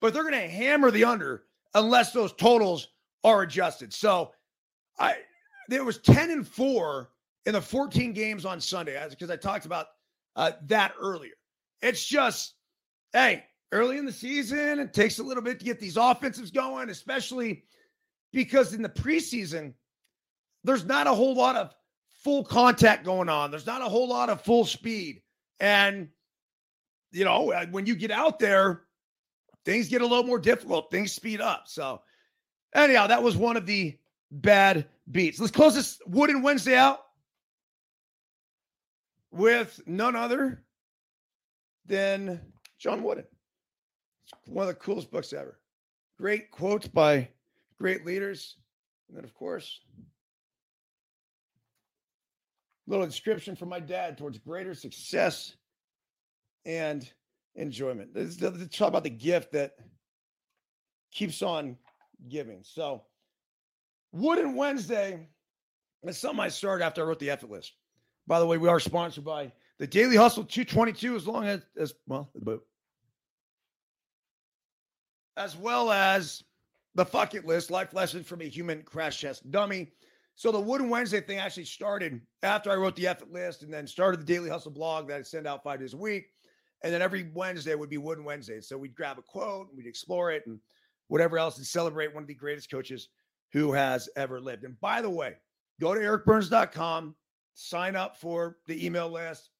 [0.00, 1.44] but they're going to hammer the under
[1.74, 2.88] unless those totals
[3.22, 3.92] are adjusted.
[3.92, 4.32] So
[4.98, 5.16] I
[5.68, 7.10] there was 10 and 4
[7.46, 9.86] in the 14 games on Sunday because I talked about
[10.36, 11.32] uh, that earlier.
[11.82, 12.54] It's just,
[13.12, 16.88] hey, early in the season, it takes a little bit to get these offensives going,
[16.88, 17.64] especially
[18.32, 19.74] because in the preseason,
[20.64, 21.74] there's not a whole lot of
[22.22, 23.50] full contact going on.
[23.50, 25.22] There's not a whole lot of full speed.
[25.62, 26.08] And,
[27.12, 28.82] you know, uh, when you get out there,
[29.64, 31.68] things get a little more difficult, things speed up.
[31.68, 32.02] So,
[32.74, 33.96] anyhow, that was one of the
[34.32, 35.38] bad beats.
[35.38, 36.98] Let's close this Wooden Wednesday out
[39.30, 40.64] with none other
[41.86, 42.40] than
[42.80, 43.24] John Wooden.
[44.24, 45.60] It's one of the coolest books ever.
[46.18, 47.28] Great quotes by
[47.78, 48.56] great leaders.
[49.08, 49.80] And then, of course,
[52.92, 55.56] little inscription from my dad towards greater success
[56.66, 57.10] and
[57.54, 58.12] enjoyment.
[58.12, 59.72] This is talk about the gift that
[61.10, 61.78] keeps on
[62.28, 62.60] giving.
[62.62, 63.04] So,
[64.12, 65.26] Wooden Wednesday
[66.04, 67.72] is something I started after I wrote the effort list.
[68.26, 71.94] By the way, we are sponsored by the Daily Hustle 222, as long as, as
[72.06, 72.30] well,
[75.38, 76.44] as well as
[76.94, 79.92] the fuck it list, life lessons from a human crash test dummy.
[80.34, 83.86] So the Wooden Wednesday thing actually started after I wrote the effort list and then
[83.86, 86.26] started the Daily Hustle blog that I send out five days a week.
[86.82, 88.60] And then every Wednesday would be Wooden Wednesday.
[88.60, 90.58] So we'd grab a quote and we'd explore it and
[91.08, 93.08] whatever else and celebrate one of the greatest coaches
[93.52, 94.64] who has ever lived.
[94.64, 95.34] And by the way,
[95.80, 97.14] go to ericbyrnes.com,
[97.54, 99.50] sign up for the email list.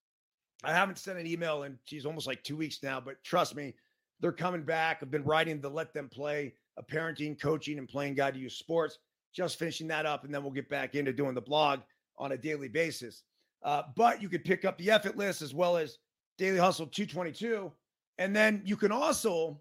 [0.64, 3.74] I haven't sent an email in, geez, almost like two weeks now, but trust me,
[4.20, 4.98] they're coming back.
[5.02, 8.56] I've been writing the Let Them Play, a parenting, coaching, and playing guide to use
[8.56, 8.98] sports.
[9.34, 11.80] Just finishing that up, and then we'll get back into doing the blog
[12.18, 13.22] on a daily basis.
[13.62, 15.98] Uh, but you could pick up the effort list as well as
[16.36, 17.72] Daily Hustle 222.
[18.18, 19.60] And then you can also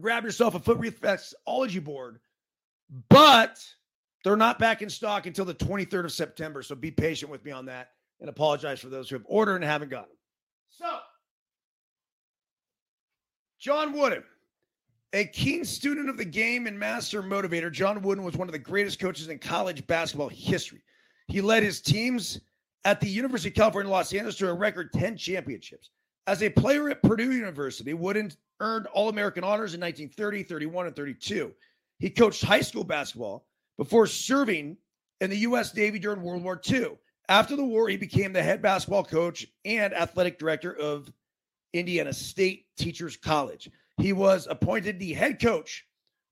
[0.00, 2.20] grab yourself a Foot Reflexology board,
[3.08, 3.62] but
[4.24, 6.62] they're not back in stock until the 23rd of September.
[6.62, 7.90] So be patient with me on that
[8.20, 10.16] and apologize for those who have ordered and haven't gotten them.
[10.70, 10.98] So,
[13.58, 14.24] John Wooden,
[15.16, 18.58] a keen student of the game and master motivator, John Wooden was one of the
[18.58, 20.82] greatest coaches in college basketball history.
[21.28, 22.40] He led his teams
[22.84, 25.90] at the University of California, Los Angeles to a record 10 championships.
[26.26, 30.96] As a player at Purdue University, Wooden earned All American honors in 1930, 31, and
[30.96, 31.52] 32.
[31.98, 33.46] He coached high school basketball
[33.78, 34.76] before serving
[35.20, 35.74] in the U.S.
[35.74, 36.98] Navy during World War II.
[37.28, 41.10] After the war, he became the head basketball coach and athletic director of
[41.72, 43.70] Indiana State Teachers College.
[43.98, 45.86] He was appointed the head coach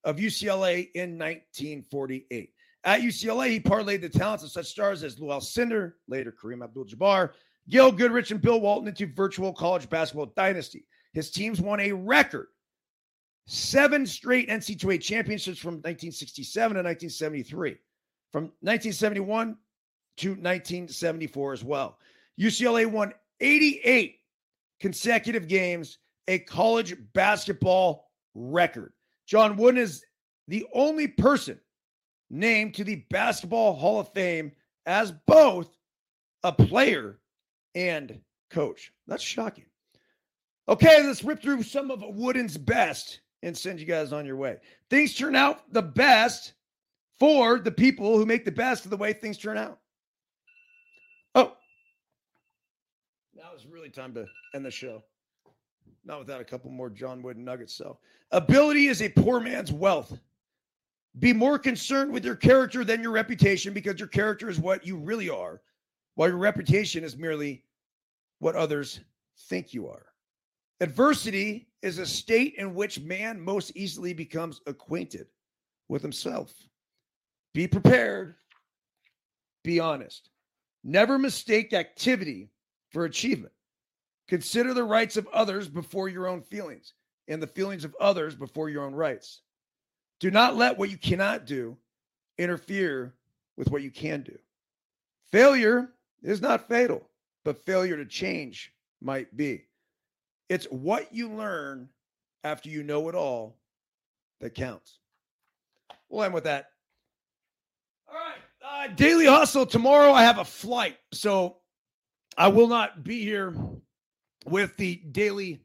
[0.05, 2.51] of UCLA in 1948.
[2.85, 7.31] At UCLA, he parlayed the talents of such stars as Lou Alcindor, later Kareem Abdul-Jabbar,
[7.71, 10.87] Gail Goodrich, and Bill Walton into virtual college basketball dynasty.
[11.15, 12.49] His teams won a record
[13.47, 17.77] seven straight NC2A championships from 1967 to 1973,
[18.33, 19.57] from 1971
[20.19, 21.99] to 1974 as well.
[22.39, 24.17] UCLA won 88
[24.81, 25.99] consecutive games,
[26.29, 28.93] a college basketball record.
[29.27, 30.05] John Wooden is
[30.49, 31.61] the only person
[32.31, 34.53] named to the Basketball Hall of Fame
[34.87, 35.69] as both
[36.43, 37.19] a player
[37.75, 38.21] and
[38.51, 38.93] coach.
[39.07, 39.67] That's shocking.
[40.69, 44.57] Okay, let's rip through some of Wooden's best and send you guys on your way.
[44.89, 46.55] Things turn out the best
[47.19, 49.79] for the people who make the best of the way things turn out.
[51.35, 51.53] Oh,
[53.35, 55.03] now it's really time to end the show.
[56.05, 57.75] Not without a couple more John Wooden nuggets.
[57.75, 57.99] So,
[58.31, 60.19] ability is a poor man's wealth.
[61.19, 64.97] Be more concerned with your character than your reputation because your character is what you
[64.97, 65.63] really are,
[66.17, 67.65] while your reputation is merely
[68.41, 69.01] what others
[69.49, 70.07] think you are.
[70.81, 75.27] Adversity is a state in which man most easily becomes acquainted
[75.89, 76.53] with himself.
[77.55, 78.35] Be prepared,
[79.63, 80.31] be honest.
[80.83, 82.51] Never mistake activity
[82.91, 83.54] for achievement.
[84.29, 86.95] Consider the rights of others before your own feelings,
[87.29, 89.43] and the feelings of others before your own rights.
[90.21, 91.77] Do not let what you cannot do
[92.39, 93.15] interfere
[93.57, 94.39] with what you can do.
[95.31, 97.09] Failure is not fatal,
[97.45, 99.67] but failure to change might be.
[100.49, 101.89] It's what you learn
[102.43, 103.57] after you know it all
[104.41, 104.99] that counts.
[106.09, 106.71] We'll end with that.
[108.09, 108.91] All right.
[108.91, 109.67] Uh, Daily Hustle.
[109.67, 110.97] Tomorrow I have a flight.
[111.13, 111.57] So
[112.37, 113.55] I will not be here
[114.45, 115.61] with the Daily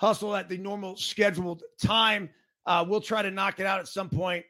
[0.00, 2.30] Hustle at the normal scheduled time.
[2.66, 4.44] Uh, we'll try to knock it out at some point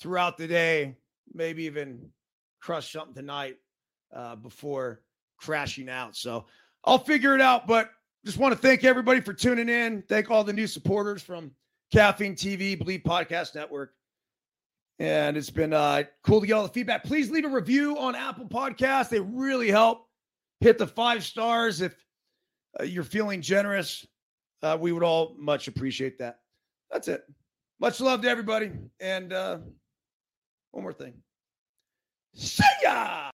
[0.00, 0.96] throughout the day,
[1.32, 2.10] maybe even
[2.60, 3.56] crush something tonight
[4.14, 5.02] uh, before
[5.38, 6.16] crashing out.
[6.16, 6.46] So
[6.84, 7.66] I'll figure it out.
[7.66, 7.90] But
[8.24, 10.02] just want to thank everybody for tuning in.
[10.02, 11.52] Thank all the new supporters from
[11.92, 13.92] Caffeine TV, Bleed Podcast Network.
[14.98, 17.04] And it's been uh, cool to get all the feedback.
[17.04, 19.10] Please leave a review on Apple Podcasts.
[19.10, 20.06] They really help.
[20.60, 21.94] Hit the five stars if
[22.80, 24.06] uh, you're feeling generous.
[24.62, 26.40] Uh, we would all much appreciate that.
[26.90, 27.24] That's it.
[27.80, 28.70] Much love to everybody.
[29.00, 29.58] And uh,
[30.70, 31.14] one more thing.
[32.34, 33.30] See ya.